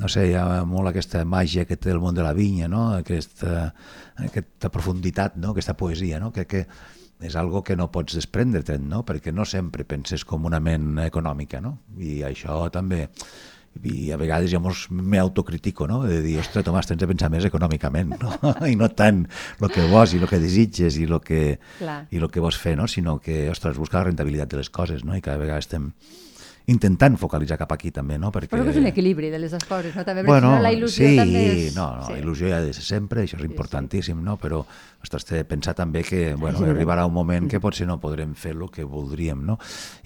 no 0.00 0.10
sé, 0.10 0.26
hi 0.30 0.34
ha 0.38 0.64
molt 0.66 0.90
aquesta 0.90 1.22
màgia 1.28 1.64
que 1.68 1.78
té 1.78 1.92
el 1.94 2.02
món 2.02 2.16
de 2.16 2.24
la 2.26 2.34
vinya, 2.34 2.68
no? 2.70 2.88
aquesta, 2.98 3.68
aquesta 4.18 4.70
profunditat, 4.74 5.38
no? 5.38 5.54
aquesta 5.54 5.76
poesia, 5.78 6.18
no? 6.22 6.32
que, 6.34 6.46
que 6.50 6.66
és 7.24 7.36
algo 7.38 7.62
que 7.62 7.76
no 7.78 7.90
pots 7.94 8.18
desprendre-te'n, 8.18 8.88
no? 8.90 9.04
perquè 9.06 9.32
no 9.32 9.46
sempre 9.46 9.86
penses 9.86 10.26
com 10.26 10.46
una 10.50 10.60
ment 10.60 10.98
econòmica, 11.06 11.62
no? 11.62 11.78
i 11.98 12.22
això 12.26 12.64
també 12.74 13.06
i 13.82 14.12
a 14.14 14.16
vegades 14.16 14.52
jo 14.52 14.60
m'autocritico, 14.62 15.88
no? 15.90 16.04
de 16.06 16.20
dir, 16.22 16.36
ostres, 16.38 16.62
Tomàs, 16.66 16.86
tens 16.86 17.00
de 17.00 17.08
pensar 17.10 17.30
més 17.32 17.46
econòmicament, 17.48 18.14
no? 18.20 18.34
i 18.70 18.76
no 18.78 18.90
tant 18.94 19.24
el 19.58 19.72
que 19.72 19.86
vols 19.90 20.14
i 20.14 20.20
el 20.22 20.28
que 20.30 20.38
desitges 20.42 20.98
i 21.00 21.08
el 21.08 21.18
que, 21.24 21.56
i 21.82 22.20
el 22.20 22.28
que 22.30 22.42
vols 22.44 22.58
fer, 22.60 22.76
no? 22.78 22.86
sinó 22.90 23.18
que, 23.22 23.48
ostres, 23.50 23.78
buscar 23.80 24.02
la 24.02 24.10
rentabilitat 24.12 24.54
de 24.54 24.62
les 24.62 24.70
coses, 24.70 25.02
no? 25.06 25.16
i 25.18 25.24
cada 25.24 25.42
vegada 25.42 25.62
estem 25.62 25.90
intentant 26.70 27.18
focalitzar 27.20 27.58
cap 27.60 27.74
aquí 27.74 27.90
també, 27.92 28.16
no? 28.20 28.30
Perquè... 28.32 28.48
Però 28.54 28.64
que 28.64 28.72
és 28.72 28.78
un 28.80 28.88
equilibri 28.88 29.28
de 29.32 29.40
les 29.40 29.52
dues 29.52 29.66
coses, 29.68 29.92
no? 29.92 30.04
També, 30.06 30.22
bueno, 30.24 30.54
la 30.64 30.70
il·lusió 30.72 31.10
sí, 31.10 31.18
també 31.18 31.42
és... 31.50 31.74
no, 31.76 31.90
no, 31.98 32.06
sí. 32.08 32.16
il·lusió 32.22 32.48
ja 32.48 32.60
ser 32.72 32.84
sempre, 32.86 33.26
això 33.26 33.36
és 33.36 33.44
importantíssim, 33.44 34.22
no? 34.24 34.38
Però, 34.40 34.62
ostres, 35.04 35.26
té 35.28 35.42
pensar 35.48 35.74
també 35.76 36.00
que, 36.08 36.22
bueno, 36.40 36.62
sí, 36.62 36.70
arribarà 36.72 37.04
un 37.04 37.12
moment 37.12 37.50
que 37.52 37.60
potser 37.60 37.84
no 37.90 37.98
podrem 38.00 38.32
fer 38.38 38.54
el 38.54 38.64
que 38.72 38.86
voldríem, 38.88 39.44
no? 39.44 39.58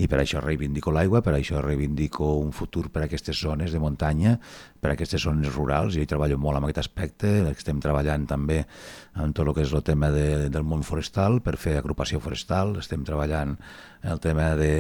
I 0.03 0.11
per 0.11 0.25
això 0.25 0.43
reivindico 0.43 0.91
l'aigua, 0.95 1.23
per 1.23 1.37
això 1.39 1.63
reivindico 1.63 2.33
un 2.43 2.51
futur 2.51 2.89
per 2.91 3.05
a 3.05 3.07
aquestes 3.07 3.39
zones 3.39 3.71
de 3.71 3.79
muntanya, 3.79 4.35
per 4.83 4.91
a 4.91 4.99
aquestes 4.99 5.23
zones 5.23 5.55
rurals, 5.55 5.95
jo 5.95 6.03
hi 6.03 6.11
treballo 6.11 6.43
molt 6.43 6.59
amb 6.59 6.67
aquest 6.67 6.83
aspecte, 6.83 7.37
estem 7.55 7.79
treballant 7.83 8.27
també 8.27 8.65
en 9.19 9.31
tot 9.31 9.47
el 9.47 9.55
que 9.55 9.63
és 9.63 9.73
el 9.75 9.87
tema 9.87 10.11
de, 10.11 10.49
del 10.51 10.67
món 10.67 10.83
forestal, 10.87 11.39
per 11.39 11.55
fer 11.59 11.79
agrupació 11.79 12.19
forestal, 12.23 12.75
estem 12.83 13.07
treballant 13.07 13.55
el 14.03 14.19
tema 14.23 14.53
de 14.59 14.75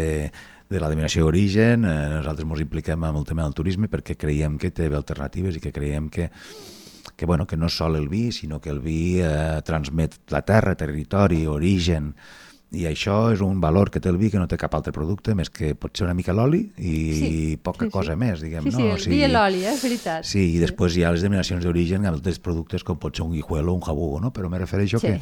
de 0.68 0.80
la 0.80 0.88
denominació 0.90 1.24
d'origen, 1.24 1.84
eh, 1.84 1.94
nosaltres 2.18 2.46
ens 2.48 2.64
impliquem 2.64 3.04
amb 3.04 3.20
el 3.20 3.28
tema 3.28 3.46
del 3.46 3.56
turisme 3.56 3.88
perquè 3.88 4.18
creiem 4.20 4.58
que 4.60 4.70
té 4.70 4.90
alternatives 4.92 5.56
i 5.56 5.62
que 5.64 5.72
creiem 5.72 6.10
que, 6.12 6.28
que, 7.16 7.26
bueno, 7.26 7.46
que 7.46 7.56
no 7.56 7.68
sol 7.68 7.96
el 7.96 8.08
vi, 8.08 8.30
sinó 8.32 8.60
que 8.60 8.70
el 8.70 8.80
vi 8.80 9.20
eh, 9.22 9.62
transmet 9.64 10.20
la 10.30 10.42
terra, 10.42 10.76
territori, 10.76 11.46
origen, 11.46 12.12
i 12.68 12.84
això 12.84 13.30
és 13.32 13.40
un 13.40 13.62
valor 13.62 13.88
que 13.88 14.00
té 14.00 14.10
el 14.10 14.18
vi 14.20 14.28
que 14.28 14.36
no 14.36 14.44
té 14.48 14.58
cap 14.60 14.74
altre 14.76 14.92
producte 14.92 15.32
més 15.36 15.48
que 15.48 15.72
pot 15.72 15.96
ser 15.96 16.04
una 16.04 16.12
mica 16.16 16.34
l'oli 16.36 16.66
i 16.76 16.96
sí, 17.16 17.30
poca 17.64 17.86
sí, 17.86 17.92
cosa 17.94 18.12
sí. 18.12 18.20
més, 18.20 18.42
diguem. 18.44 18.66
Sí, 18.66 18.74
sí, 18.74 18.82
no? 18.82 18.90
el 18.90 18.98
o 18.98 18.98
sigui, 19.00 19.16
vi 19.16 19.22
i 19.24 19.30
l'oli, 19.32 19.62
eh, 19.64 19.72
és 19.72 19.84
veritat. 19.86 20.26
Sí, 20.28 20.42
i 20.58 20.58
després 20.60 20.98
hi 20.98 21.06
ha 21.06 21.12
les 21.14 21.24
denominacions 21.24 21.64
d'origen 21.64 22.04
amb 22.04 22.18
altres 22.18 22.40
productes 22.44 22.84
com 22.84 23.00
pot 23.00 23.16
ser 23.16 23.24
un 23.24 23.32
guijuelo 23.32 23.72
o 23.72 23.78
un 23.80 23.86
jabugo, 23.86 24.20
no? 24.20 24.32
però 24.36 24.52
me 24.52 24.60
refereixo 24.60 25.00
sí, 25.00 25.14
que 25.14 25.16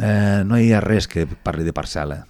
eh, 0.00 0.40
no 0.48 0.56
hi 0.56 0.72
ha 0.72 0.80
res 0.80 1.10
que 1.12 1.26
parli 1.28 1.68
de 1.68 1.76
parcel·la, 1.76 2.22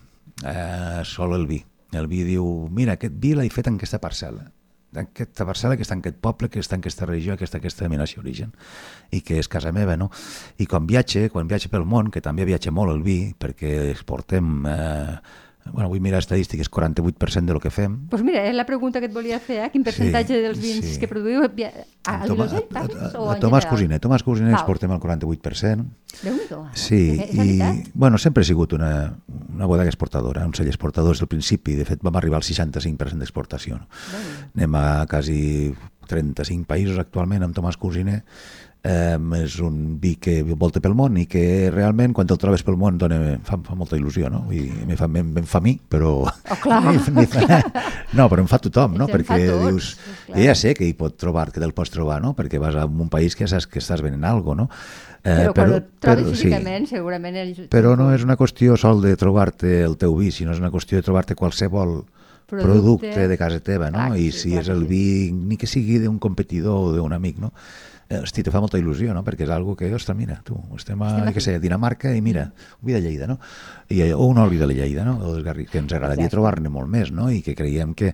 eh, 0.43 1.07
sol 1.07 1.39
el 1.39 1.47
vi. 1.47 1.63
El 1.99 2.11
vi 2.11 2.23
diu, 2.27 2.45
mira, 2.75 2.99
aquest 2.99 3.17
vi 3.21 3.35
l'he 3.37 3.49
fet 3.53 3.71
en 3.71 3.79
aquesta 3.79 4.01
parcel·la, 4.03 4.49
en 4.95 5.09
aquesta 5.09 5.47
parcel·la 5.47 5.77
que 5.77 5.85
està 5.87 5.97
en 5.97 6.03
aquest 6.05 6.21
poble, 6.23 6.51
que 6.51 6.63
està 6.63 6.79
en 6.79 6.85
aquesta 6.85 7.09
regió, 7.09 7.35
aquesta, 7.35 7.59
aquesta 7.59 7.85
denominació 7.85 8.23
d'origen, 8.23 8.53
i 9.11 9.23
que 9.27 9.39
és 9.43 9.51
casa 9.51 9.73
meva, 9.75 9.97
no? 10.01 10.11
I 10.59 10.69
quan 10.71 10.87
viatge, 10.87 11.29
quan 11.35 11.51
viatge 11.51 11.71
pel 11.73 11.87
món, 11.89 12.13
que 12.15 12.23
també 12.25 12.47
viatge 12.47 12.73
molt 12.75 12.95
el 12.95 13.03
vi, 13.07 13.19
perquè 13.39 13.75
exportem 13.91 14.69
eh, 14.71 15.17
bueno, 15.73 15.89
vull 15.89 16.01
mirar 16.05 16.21
estadístiques, 16.21 16.71
48% 16.71 17.45
de 17.45 17.55
lo 17.55 17.61
que 17.61 17.71
fem. 17.71 17.95
Doncs 17.95 18.11
pues 18.11 18.25
mira, 18.27 18.43
és 18.45 18.55
la 18.57 18.67
pregunta 18.69 19.01
que 19.01 19.09
et 19.09 19.15
volia 19.15 19.39
fer, 19.41 19.63
eh? 19.65 19.71
quin 19.73 19.85
percentatge 19.87 20.37
sí, 20.37 20.43
dels 20.45 20.61
vins 20.61 20.87
sí. 20.93 20.99
que 21.01 21.09
produïu 21.09 21.45
a, 21.47 21.49
a, 21.49 22.15
a 22.15 22.29
Vilosell, 22.29 22.67
parles? 22.71 23.15
O 23.17 23.29
a, 23.29 23.33
a, 23.33 23.37
a 23.39 23.43
Tomàs 23.43 23.67
Cosiner, 23.71 24.01
Tomàs 24.03 24.25
Cosiner 24.27 24.53
exportem 24.53 24.93
el 24.93 25.01
48%. 25.01 25.87
Déu-n'hi-do. 26.21 26.61
Sí, 26.79 27.01
és, 27.17 27.33
és 27.33 27.55
i 27.57 27.89
bueno, 27.95 28.21
sempre 28.21 28.45
ha 28.45 28.49
sigut 28.49 28.77
una, 28.77 28.93
una 29.55 29.71
bodega 29.71 29.91
exportadora, 29.91 30.45
un 30.47 30.55
cell 30.55 30.69
exportador 30.69 31.17
des 31.17 31.25
del 31.25 31.33
principi, 31.33 31.79
de 31.81 31.89
fet 31.89 32.05
vam 32.05 32.21
arribar 32.21 32.43
al 32.43 32.47
65% 32.47 33.25
d'exportació. 33.25 33.81
No? 33.81 33.89
Anem 34.55 34.79
a 34.79 34.87
quasi 35.11 35.73
35 36.11 36.69
països 36.69 37.01
actualment 37.01 37.47
amb 37.47 37.57
Tomàs 37.57 37.81
Cosiner 37.81 38.21
eh, 38.85 39.19
és 39.41 39.57
un 39.65 39.97
vi 40.01 40.15
que 40.21 40.43
volta 40.45 40.83
pel 40.85 40.95
món 40.97 41.17
i 41.17 41.25
que 41.31 41.71
realment 41.73 42.13
quan 42.17 42.29
te'l 42.29 42.41
trobes 42.41 42.63
pel 42.67 42.77
món 42.81 42.99
dona, 43.01 43.19
fa, 43.47 43.57
fa 43.65 43.77
molta 43.79 43.97
il·lusió, 43.97 44.29
no? 44.33 44.45
I 44.53 44.67
me 44.85 44.99
fa, 45.01 45.09
em, 45.09 45.33
em 45.41 45.49
fa 45.49 45.63
a 45.63 45.65
mi, 45.65 45.75
però... 45.79 46.13
Oh, 46.29 46.59
clar. 46.61 46.83
me 47.17 47.25
fa, 47.31 47.63
no, 48.13 48.29
però 48.29 48.45
em 48.45 48.51
fa 48.51 48.61
tothom, 48.63 48.99
no? 49.01 49.09
Perquè 49.11 49.41
dius, 49.49 49.95
jo 50.29 50.45
ja 50.45 50.55
sé 50.59 50.75
que 50.77 50.87
hi 50.87 50.93
pot 50.99 51.17
trobar, 51.21 51.49
que 51.51 51.63
te'l 51.63 51.75
pots 51.77 51.95
trobar, 51.95 52.21
no? 52.23 52.35
Perquè 52.37 52.61
vas 52.63 52.77
a 52.77 52.85
un 52.85 53.09
país 53.13 53.37
que 53.39 53.49
saps 53.49 53.67
que 53.71 53.81
estàs 53.81 54.05
venent 54.05 54.29
cosa, 54.45 54.59
no? 54.61 54.69
Eh, 55.25 55.47
però 55.49 55.55
quan 55.57 55.71
el 55.73 55.85
trobis 56.05 56.35
físicament, 56.35 56.85
sí. 56.85 56.99
segurament... 56.99 57.39
Ell... 57.41 57.55
Però 57.73 57.95
no 57.97 58.11
és 58.13 58.27
una 58.27 58.37
qüestió 58.37 58.77
sol 58.77 59.01
de 59.01 59.15
trobar-te 59.17 59.79
el 59.87 59.97
teu 59.97 60.13
vi, 60.19 60.29
sinó 60.35 60.53
és 60.53 60.61
una 60.61 60.69
qüestió 60.75 61.01
de 61.01 61.07
trobar-te 61.07 61.37
qualsevol 61.39 62.03
producte, 62.45 62.67
producte 62.69 63.25
de 63.33 63.39
casa 63.41 63.63
teva, 63.65 63.89
no? 63.95 64.03
Ah, 64.05 64.19
I 64.21 64.29
si 64.37 64.53
és 64.61 64.69
el 64.69 64.85
vi, 64.91 65.33
ni 65.33 65.57
que 65.57 65.71
sigui 65.71 65.97
d'un 66.03 66.21
competidor 66.21 66.91
o 66.91 66.93
d'un 66.99 67.17
amic, 67.17 67.41
no? 67.41 67.55
Eh, 68.09 68.19
hosti, 68.21 68.43
te 68.45 68.53
fa 68.53 68.61
molta 68.61 68.79
il·lusió, 68.81 69.15
no? 69.17 69.23
Perquè 69.25 69.47
és 69.47 69.53
algo 69.55 69.75
que, 69.79 69.89
ostres, 69.97 70.17
mira, 70.19 70.37
tu, 70.45 70.59
estem 70.77 71.01
a, 71.01 71.15
estem 71.15 71.37
què 71.37 71.43
sé, 71.45 71.55
a 71.57 71.63
Dinamarca 71.63 72.13
i 72.13 72.21
mira, 72.25 72.51
un 72.81 72.89
vi 72.89 72.97
de 72.97 73.01
Lleida, 73.01 73.29
no? 73.31 73.39
I, 73.89 74.03
o 74.13 74.27
un 74.29 74.41
oli 74.43 74.61
de 74.61 74.69
la 74.69 74.77
Lleida, 74.77 75.07
no? 75.09 75.17
O 75.25 75.39
que 75.41 75.81
ens 75.81 75.95
agradaria 75.97 76.33
trobar-ne 76.33 76.73
molt 76.73 76.91
més, 76.93 77.13
no? 77.15 77.31
I 77.33 77.41
que 77.45 77.57
creiem 77.57 77.95
que 77.97 78.13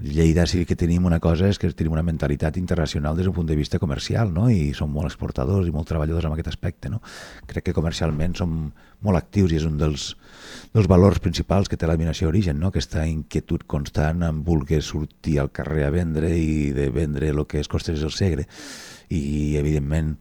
Lleida 0.00 0.42
sí 0.50 0.64
que 0.66 0.74
tenim 0.74 1.04
una 1.06 1.20
cosa, 1.22 1.46
és 1.46 1.60
que 1.62 1.68
tenim 1.70 1.92
una 1.94 2.02
mentalitat 2.02 2.56
internacional 2.58 3.14
des 3.14 3.28
d'un 3.28 3.34
punt 3.36 3.46
de 3.46 3.54
vista 3.54 3.78
comercial, 3.78 4.32
no? 4.34 4.48
I 4.50 4.72
som 4.74 4.90
molt 4.90 5.06
exportadors 5.06 5.68
i 5.68 5.72
molt 5.74 5.86
treballadors 5.86 6.26
en 6.26 6.34
aquest 6.34 6.50
aspecte, 6.50 6.90
no? 6.90 6.98
Crec 7.46 7.68
que 7.68 7.76
comercialment 7.76 8.34
som 8.34 8.56
molt 9.04 9.20
actius 9.20 9.52
i 9.52 9.60
és 9.60 9.66
un 9.68 9.78
dels, 9.78 10.08
dels 10.74 10.90
valors 10.90 11.20
principals 11.22 11.70
que 11.70 11.78
té 11.78 11.86
la 11.86 11.98
minació 12.00 12.32
Origen, 12.32 12.58
no? 12.58 12.72
aquesta 12.72 13.04
inquietud 13.06 13.66
constant 13.70 14.24
en 14.26 14.42
voler 14.44 14.80
sortir 14.82 15.38
al 15.38 15.52
carrer 15.54 15.86
a 15.86 15.92
vendre 15.94 16.32
i 16.36 16.72
de 16.74 16.88
vendre 16.90 17.30
el 17.30 17.44
que 17.46 17.60
es 17.60 17.70
costes 17.70 18.02
el 18.02 18.14
segre 18.16 18.48
i 19.14 19.54
evidentment 19.60 20.16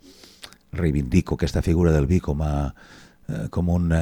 reivindico 0.73 1.35
aquesta 1.35 1.63
figura 1.65 1.93
del 1.95 2.09
vi 2.09 2.19
com 2.19 2.41
a 2.43 2.53
eh, 3.29 3.47
com 3.49 3.69
un, 3.71 3.93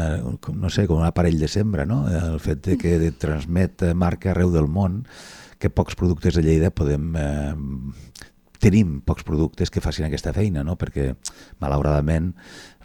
com, 0.41 0.57
no 0.57 0.71
sé, 0.73 0.87
com 0.89 0.99
un 0.99 1.05
aparell 1.05 1.39
de 1.39 1.47
sembra, 1.51 1.85
no? 1.85 2.07
el 2.09 2.39
fet 2.41 2.65
de 2.65 2.79
que 2.81 2.97
transmet 3.21 3.85
marca 3.93 4.33
arreu 4.33 4.51
del 4.51 4.67
món 4.67 5.03
que 5.61 5.69
pocs 5.69 5.95
productes 5.97 6.33
de 6.35 6.41
Lleida 6.41 6.71
podem 6.73 7.13
eh, 7.21 7.53
tenim 8.61 8.99
pocs 9.05 9.25
productes 9.27 9.71
que 9.73 9.81
facin 9.81 10.05
aquesta 10.05 10.33
feina, 10.35 10.63
no? 10.63 10.77
perquè 10.79 11.11
malauradament 11.63 12.31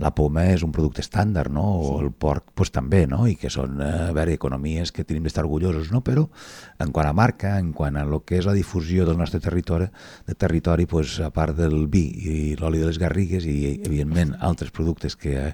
la 0.03 0.11
poma 0.17 0.47
és 0.53 0.65
un 0.65 0.73
producte 0.73 1.03
estàndard, 1.05 1.53
no? 1.53 1.65
o 1.77 1.85
sí. 1.87 2.07
el 2.07 2.13
porc 2.13 2.51
pues, 2.57 2.73
també, 2.73 3.05
no? 3.11 3.27
i 3.29 3.37
que 3.41 3.51
són 3.53 3.81
eh, 3.85 3.91
a 4.09 4.13
veure, 4.17 4.35
economies 4.37 4.93
que 4.93 5.05
tenim 5.05 5.27
d'estar 5.27 5.45
orgullosos, 5.45 5.91
no? 5.93 6.03
però 6.05 6.27
en 6.83 6.93
quant 6.97 7.11
a 7.11 7.15
marca, 7.17 7.57
en 7.61 7.73
quant 7.77 7.97
a 8.01 8.07
lo 8.09 8.23
que 8.25 8.41
és 8.41 8.49
la 8.49 8.57
difusió 8.57 9.07
del 9.09 9.21
nostre 9.21 9.41
territori, 9.45 9.89
de 10.27 10.37
territori 10.37 10.89
pues, 10.89 11.19
a 11.21 11.31
part 11.35 11.57
del 11.59 11.87
vi 11.93 12.07
i 12.17 12.37
l'oli 12.61 12.81
de 12.81 12.89
les 12.91 13.01
garrigues 13.01 13.45
i 13.49 13.77
evidentment 13.77 14.35
altres 14.41 14.73
productes 14.73 15.17
que 15.21 15.37
eh, 15.37 15.53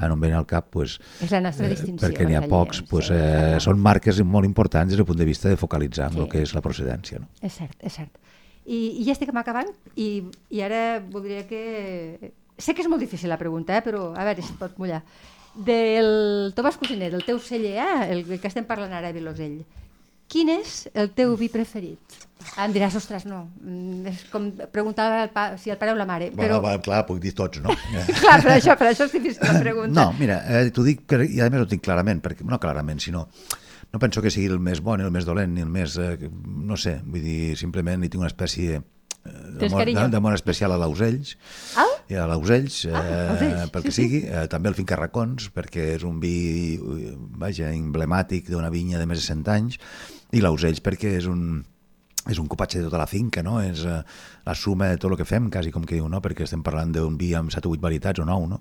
ara 0.00 0.10
no 0.10 0.16
em 0.18 0.26
venen 0.26 0.40
al 0.40 0.48
cap, 0.50 0.70
pues, 0.72 0.98
és 1.22 1.30
la 1.34 1.42
nostra 1.44 1.68
distinció, 1.70 2.00
eh, 2.00 2.08
perquè 2.08 2.26
n'hi 2.26 2.38
ha 2.38 2.42
pocs, 2.50 2.82
pues, 2.90 3.12
eh, 3.14 3.58
són 3.62 3.78
marques 3.82 4.18
molt 4.26 4.48
importants 4.48 4.90
des 4.90 4.98
del 4.98 5.06
punt 5.06 5.18
de 5.20 5.28
vista 5.28 5.50
de 5.50 5.60
focalitzar 5.60 6.10
en 6.10 6.18
sí. 6.18 6.24
el 6.24 6.30
que 6.32 6.42
és 6.42 6.54
la 6.56 6.64
procedència. 6.64 7.20
No? 7.22 7.30
És 7.44 7.60
cert, 7.60 7.76
és 7.84 8.00
cert. 8.00 8.16
I, 8.66 9.00
i 9.00 9.06
ja 9.06 9.14
estic 9.16 9.32
acabant 9.32 9.70
i, 9.96 10.22
i 10.52 10.60
ara 10.62 11.00
voldria 11.00 11.46
que 11.48 12.32
sé 12.60 12.74
que 12.74 12.84
és 12.84 12.90
molt 12.92 13.02
difícil 13.02 13.32
la 13.32 13.40
pregunta, 13.40 13.76
eh? 13.76 13.84
però 13.84 14.10
a 14.14 14.24
veure 14.28 14.44
si 14.44 14.56
pot 14.58 14.76
mullar. 14.78 15.02
Del 15.50 16.52
Tomàs 16.54 16.78
Cosiner, 16.78 17.10
del 17.10 17.24
teu 17.26 17.40
celler, 17.42 17.76
eh? 17.80 18.10
el 18.12 18.26
que 18.28 18.50
estem 18.50 18.66
parlant 18.68 18.92
ara 18.94 19.10
a 19.10 19.16
Vilosell, 19.16 19.62
quin 20.30 20.52
és 20.52 20.84
el 20.94 21.10
teu 21.16 21.34
vi 21.40 21.48
preferit? 21.50 22.20
Em 22.60 22.72
diràs, 22.72 22.94
ostres, 22.96 23.26
no. 23.28 23.42
Mm, 23.60 24.12
és 24.12 24.20
com 24.32 24.46
preguntar 24.72 25.08
el 25.24 25.32
pa, 25.34 25.50
si 25.60 25.72
el 25.72 25.76
pare 25.80 25.92
o 25.92 25.98
la 25.98 26.06
mare. 26.08 26.30
Però... 26.36 26.60
Bueno, 26.62 26.80
clar, 26.84 27.02
puc 27.08 27.18
dir 27.20 27.34
tots, 27.36 27.60
no? 27.64 27.74
clar, 28.22 28.38
per 28.44 28.54
això, 28.54 28.76
per 28.80 28.88
això 28.92 29.08
és 29.08 29.16
difícil 29.16 29.44
la 29.44 29.60
pregunta. 29.60 29.92
No, 29.96 30.06
mira, 30.20 30.40
eh, 30.48 30.70
t'ho 30.72 30.86
dic, 30.86 31.02
i 31.26 31.42
a 31.42 31.50
més 31.52 31.64
ho 31.64 31.68
tinc 31.68 31.84
clarament, 31.84 32.22
perquè, 32.24 32.46
no 32.48 32.60
clarament, 32.62 33.02
sinó 33.02 33.26
no 33.92 33.98
penso 33.98 34.22
que 34.22 34.30
sigui 34.30 34.48
el 34.52 34.60
més 34.62 34.80
bon, 34.84 35.02
el 35.02 35.12
més 35.14 35.26
dolent, 35.28 35.52
ni 35.54 35.64
el 35.66 35.70
més... 35.70 35.98
Eh, 35.98 36.30
no 36.70 36.78
sé, 36.78 37.00
vull 37.04 37.24
dir, 37.24 37.56
simplement 37.58 38.04
hi 38.04 38.10
tinc 38.10 38.22
una 38.22 38.30
espècie 38.30 38.82
d'amor 39.20 40.32
especial 40.32 40.72
a 40.72 40.78
l'Ausells 40.80 41.34
ah? 41.76 41.84
i 42.08 42.16
a 42.16 42.24
l'Ausells 42.30 42.86
ah, 42.88 43.02
eh, 43.36 43.66
pel 43.72 43.84
que 43.84 43.92
sí, 43.92 44.06
sigui, 44.06 44.20
sí. 44.22 44.30
Eh, 44.32 44.46
també 44.48 44.70
el 44.70 44.78
Finca 44.78 44.96
Racons 44.96 45.50
perquè 45.52 45.90
és 45.98 46.06
un 46.08 46.22
vi 46.22 46.78
vaja, 47.36 47.68
emblemàtic 47.68 48.48
d'una 48.48 48.72
vinya 48.72 49.00
de 49.00 49.04
més 49.10 49.20
de 49.20 49.26
100 49.26 49.52
anys 49.52 49.76
i 50.32 50.40
l'Ausells 50.40 50.80
perquè 50.80 51.12
és 51.18 51.28
un 51.28 51.66
és 52.28 52.38
un 52.38 52.48
copatge 52.50 52.78
de 52.78 52.84
tota 52.84 52.98
la 53.00 53.08
finca, 53.08 53.42
no? 53.42 53.60
és 53.64 53.84
eh, 53.88 54.00
la 54.44 54.54
suma 54.54 54.90
de 54.90 54.98
tot 55.00 55.12
el 55.12 55.16
que 55.16 55.24
fem, 55.24 55.48
quasi 55.50 55.72
com 55.72 55.86
que 55.88 55.96
diu, 55.96 56.08
no? 56.08 56.20
perquè 56.20 56.44
estem 56.44 56.62
parlant 56.62 56.92
d'un 56.92 57.16
vi 57.16 57.32
amb 57.38 57.52
7 57.52 57.68
o 57.68 57.72
8 57.72 57.80
varietats 57.80 58.20
o 58.20 58.26
9, 58.28 58.50
no? 58.50 58.60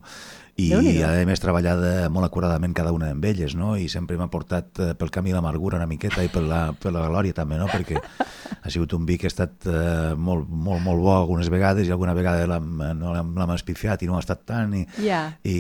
i 0.60 1.04
a 1.04 1.12
més 1.28 1.42
treballada 1.42 2.10
molt 2.12 2.28
acuradament 2.28 2.74
cada 2.76 2.92
una 2.96 3.12
d'elles, 3.16 3.56
no? 3.58 3.76
I 3.80 3.88
sempre 3.92 4.18
m'ha 4.20 4.30
portat 4.32 4.82
eh, 4.82 4.92
pel 5.00 5.12
camí 5.14 5.34
l'amargura 5.34 5.80
una 5.80 5.88
miqueta 5.90 6.24
i 6.26 6.32
per 6.32 6.44
la, 6.44 6.62
per 6.76 6.92
la 6.96 7.06
glòria 7.08 7.36
també, 7.36 7.60
no? 7.60 7.70
Perquè 7.72 8.00
ha 8.64 8.72
sigut 8.72 8.94
un 8.98 9.06
vi 9.08 9.18
que 9.20 9.30
ha 9.30 9.32
estat 9.32 9.68
eh, 9.70 10.16
molt, 10.18 10.50
molt, 10.50 10.84
molt 10.84 11.04
bo 11.04 11.14
algunes 11.16 11.52
vegades 11.52 11.88
i 11.88 11.94
alguna 11.96 12.16
vegada 12.18 12.48
l'hem 12.50 12.84
no 13.00 13.14
l'hem 13.14 13.54
espifiat 13.56 14.04
i 14.04 14.10
no 14.10 14.18
ha 14.18 14.24
estat 14.24 14.44
tant 14.50 14.76
i, 14.76 14.84
yeah. 15.04 15.32
i 15.44 15.56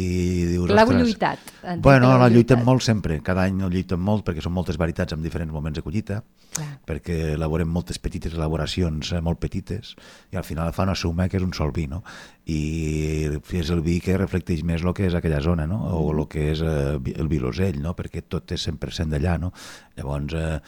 dius, 0.54 0.74
L'heu 0.74 0.94
lluitat. 0.98 1.54
Bueno, 1.80 2.12
la 2.20 2.30
lluitem 2.32 2.64
molt 2.66 2.84
sempre, 2.86 3.22
cada 3.26 3.48
any 3.48 3.64
ho 3.64 3.72
lluitem 3.72 4.02
molt 4.02 4.26
perquè 4.28 4.44
són 4.44 4.56
moltes 4.56 4.80
varietats 4.82 5.16
amb 5.16 5.26
diferents 5.26 5.54
moments 5.54 5.80
de 5.80 5.86
collita, 5.86 6.22
Clar. 6.56 6.72
perquè 6.88 7.36
elaborem 7.38 7.70
moltes 7.90 8.00
petites 8.00 8.36
elaboracions 8.38 9.14
eh, 9.14 9.22
molt 9.22 9.40
petites 9.42 9.96
i 10.32 10.38
al 10.38 10.46
final 10.46 10.72
fa 10.74 10.86
una 10.86 10.96
suma 10.96 11.28
que 11.28 11.38
és 11.38 11.44
un 11.44 11.54
sol 11.54 11.72
vi, 11.74 11.88
no? 11.90 12.04
i 12.46 13.26
és 13.58 13.70
el 13.74 13.82
vi 13.82 14.00
que 14.00 14.18
reflecteix 14.18 14.64
més 14.64 14.84
el 14.84 14.94
que 14.94 15.08
és 15.08 15.16
aquella 15.16 15.42
zona, 15.42 15.66
no? 15.66 15.80
o 15.98 16.12
el 16.14 16.28
que 16.30 16.52
és 16.52 16.62
eh, 16.62 17.00
el 17.16 17.28
Vilosell, 17.30 17.82
no? 17.82 17.96
perquè 17.96 18.22
tot 18.28 18.52
és 18.52 18.68
100% 18.68 19.10
d'allà. 19.10 19.38
No? 19.40 19.52
Llavors, 19.98 20.34
eh, 20.34 20.60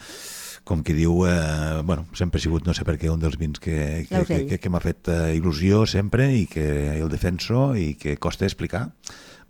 com 0.64 0.82
qui 0.82 0.94
diu, 0.94 1.24
eh, 1.26 1.82
bueno, 1.84 2.06
sempre 2.14 2.38
ha 2.38 2.42
sigut, 2.42 2.66
no 2.66 2.74
sé 2.74 2.86
per 2.86 2.98
què, 2.98 3.10
un 3.10 3.22
dels 3.22 3.38
vins 3.38 3.58
que, 3.62 4.06
que, 4.08 4.24
que, 4.26 4.40
que, 4.50 4.58
que 4.58 4.70
m'ha 4.70 4.82
fet 4.82 5.10
eh, 5.10 5.34
il·lusió 5.38 5.84
sempre 5.86 6.30
i 6.34 6.46
que 6.50 6.66
el 6.98 7.10
defenso 7.10 7.72
i 7.78 7.94
que 7.98 8.16
costa 8.18 8.46
explicar, 8.46 8.88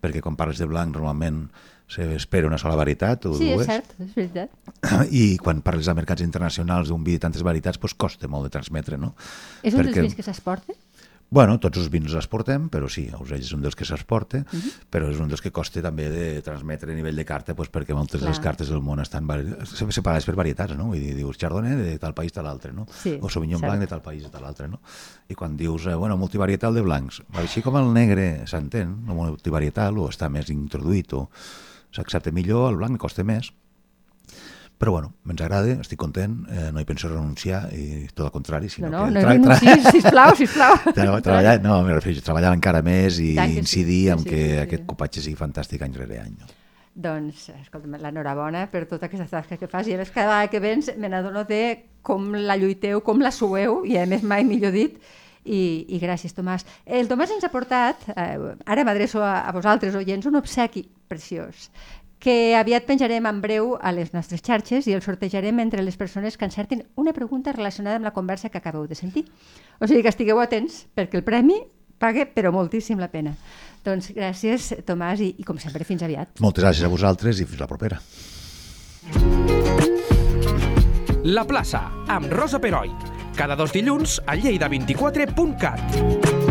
perquè 0.03 0.25
quan 0.25 0.37
parles 0.37 0.61
de 0.61 0.69
blanc 0.69 0.97
normalment 0.97 1.47
s'espera 1.89 2.47
una 2.49 2.59
sola 2.59 2.77
varietat 2.79 3.27
o 3.27 3.35
sí, 3.37 3.51
dues. 3.53 3.67
Sí, 3.67 3.73
és 3.73 3.73
cert, 3.73 3.95
és 4.01 4.15
veritat. 4.15 4.51
I 5.23 5.25
quan 5.43 5.63
parles 5.65 5.91
de 5.91 5.97
mercats 5.99 6.25
internacionals 6.25 6.89
d'un 6.93 7.05
vi 7.05 7.19
de 7.19 7.25
tantes 7.27 7.43
varietats, 7.43 7.81
doncs 7.81 7.95
costa 7.95 8.29
molt 8.29 8.49
de 8.49 8.55
transmetre, 8.55 8.99
no? 8.99 9.15
És 9.63 9.75
un 9.75 9.83
Perquè... 9.83 9.93
dels 9.93 10.09
vins 10.09 10.19
que 10.19 10.27
s'exporta? 10.27 10.77
Bueno, 11.33 11.55
tots 11.57 11.81
els 11.81 11.87
vins 11.89 12.13
els 12.13 12.27
portem, 12.29 12.67
però 12.69 12.91
sí, 12.93 13.07
Ausell 13.17 13.41
és 13.41 13.55
un 13.57 13.63
dels 13.65 13.73
que 13.73 13.87
s'exporta, 13.89 14.43
uh 14.43 14.45
mhm. 14.53 14.61
-huh. 14.61 14.73
però 14.93 15.09
és 15.09 15.19
un 15.19 15.29
dels 15.29 15.41
que 15.41 15.51
costa 15.51 15.81
també 15.81 16.11
de 16.11 16.43
transmetre 16.43 16.93
a 16.93 16.95
nivell 16.95 17.17
de 17.17 17.25
carta, 17.25 17.55
doncs 17.55 17.71
perquè 17.73 17.95
moltes 17.95 18.21
Clar. 18.21 18.29
de 18.29 18.29
les 18.29 18.41
cartes 18.41 18.69
del 18.69 18.83
món 18.83 19.01
estan 19.01 19.27
separades 19.65 20.27
per 20.27 20.35
varietats, 20.35 20.77
no? 20.77 20.89
Vull 20.89 21.01
dir, 21.01 21.15
dius 21.17 21.39
Chardonnay 21.39 21.77
de 21.77 21.99
tal 21.99 22.13
país 22.13 22.37
a 22.37 22.43
l'altre, 22.43 22.75
no? 22.75 22.87
Sí, 23.03 23.19
o 23.19 23.31
Sauvignon 23.31 23.61
cert. 23.61 23.71
Blanc 23.71 23.81
de 23.81 23.87
tal 23.87 24.03
país 24.03 24.27
a 24.31 24.41
l'altre, 24.41 24.69
no? 24.69 24.81
I 25.27 25.35
quan 25.35 25.57
dius, 25.57 25.87
eh, 25.87 25.95
bueno, 25.95 26.19
multivarietal 26.19 26.75
de 26.75 26.83
blancs, 26.83 27.23
així 27.33 27.63
com 27.63 27.77
el 27.79 27.95
negre 27.95 28.47
s'entén, 28.47 29.09
el 29.09 29.15
multivarietal, 29.15 29.97
o 29.99 30.11
està 30.11 30.29
més 30.29 30.51
introduït, 30.51 31.15
o 31.15 31.31
s'accepta 31.93 32.33
millor, 32.35 32.71
el 32.73 32.81
blanc 32.81 33.01
costa 33.01 33.25
més, 33.25 33.53
però 34.83 34.97
bueno, 34.97 35.13
ens 35.31 35.39
agrada, 35.45 35.77
estic 35.79 36.01
content, 36.01 36.41
eh, 36.51 36.71
no 36.75 36.83
hi 36.83 36.87
penso 36.89 37.07
renunciar 37.07 37.69
i 37.77 38.09
tot 38.11 38.25
el 38.27 38.33
contrari, 38.35 38.71
sinó 38.73 38.89
no, 38.91 39.05
no, 39.05 39.21
que... 39.21 39.21
No, 39.21 39.21
no 39.21 39.29
renunciïs, 39.29 39.85
sisplau, 39.95 40.35
sisplau. 40.41 40.75
treballar, 40.97 41.61
no, 41.63 41.77
me 41.87 41.95
refereixo, 41.95 42.25
treballar 42.27 42.51
encara 42.57 42.81
més 42.83 43.21
i 43.23 43.37
incidir 43.37 44.01
sí, 44.09 44.11
en 44.11 44.25
sí, 44.25 44.33
que 44.33 44.41
sí, 44.41 44.51
sí. 44.51 44.59
aquest 44.65 44.89
copatge 44.91 45.23
sigui 45.23 45.39
fantàstic 45.39 45.87
any 45.87 45.95
rere 46.01 46.19
any. 46.25 46.35
No? 46.35 46.51
Doncs, 46.93 47.47
escolta'm, 47.55 47.95
l'enhorabona 48.03 48.67
per 48.73 48.83
tota 48.91 49.07
aquesta 49.07 49.29
tasca 49.31 49.57
que 49.61 49.71
fas. 49.71 49.87
I 49.87 49.95
més, 50.01 50.11
cada 50.11 50.33
vegada 50.33 50.51
que 50.51 50.61
vens 50.61 50.91
me 50.99 51.09
n'adono 51.13 51.47
de 51.49 51.63
com 52.03 52.33
la 52.35 52.59
lluiteu, 52.59 53.05
com 53.07 53.23
la 53.23 53.31
sueu, 53.31 53.85
i 53.87 53.97
a 54.03 54.05
més 54.11 54.27
mai 54.27 54.43
millor 54.45 54.75
dit, 54.75 54.99
i, 55.45 55.87
i 55.89 55.99
gràcies, 56.03 56.35
Tomàs. 56.37 56.67
El 56.87 57.11
Tomàs 57.11 57.33
ens 57.35 57.45
ha 57.45 57.51
portat, 57.53 58.07
eh, 58.15 58.37
ara 58.67 58.85
m'adreço 58.87 59.23
a, 59.23 59.41
a 59.47 59.53
vosaltres, 59.55 59.97
oients, 59.99 60.27
un 60.27 60.39
obsequi 60.39 60.87
preciós 61.11 61.71
que 62.23 62.55
aviat 62.55 62.87
penjarem 62.87 63.27
en 63.27 63.41
breu 63.43 63.73
a 63.83 63.91
les 63.91 64.13
nostres 64.15 64.45
xarxes 64.47 64.87
i 64.87 64.95
el 64.95 65.03
sortejarem 65.03 65.59
entre 65.59 65.83
les 65.83 65.97
persones 65.99 66.37
que 66.39 66.47
encertin 66.47 66.85
una 66.95 67.13
pregunta 67.13 67.51
relacionada 67.51 67.99
amb 67.99 68.07
la 68.07 68.15
conversa 68.15 68.49
que 68.49 68.61
acabeu 68.63 68.87
de 68.87 68.95
sentir. 68.95 69.25
O 69.83 69.89
sigui 69.91 70.05
que 70.07 70.13
estigueu 70.15 70.39
atents, 70.39 70.85
perquè 70.95 71.19
el 71.19 71.27
premi 71.27 71.59
paga 71.99 72.29
però 72.31 72.53
moltíssim 72.55 73.03
la 73.03 73.11
pena. 73.11 73.35
Doncs 73.83 74.13
gràcies, 74.15 74.71
Tomàs, 74.87 75.19
i, 75.19 75.33
i 75.43 75.47
com 75.47 75.59
sempre, 75.59 75.83
fins 75.83 76.07
aviat. 76.07 76.39
Moltes 76.43 76.63
gràcies 76.63 76.87
a 76.87 76.93
vosaltres 76.93 77.43
i 77.43 77.49
fins 77.49 77.59
la 77.59 77.71
propera. 77.71 77.99
La 81.27 81.47
plaça, 81.47 81.89
amb 82.11 82.31
Rosa 82.31 82.63
Peroi. 82.63 83.12
Cada 83.37 83.57
dos 83.57 83.73
dilluns 83.73 84.21
a 84.27 84.37
lleida24.cat. 84.37 86.42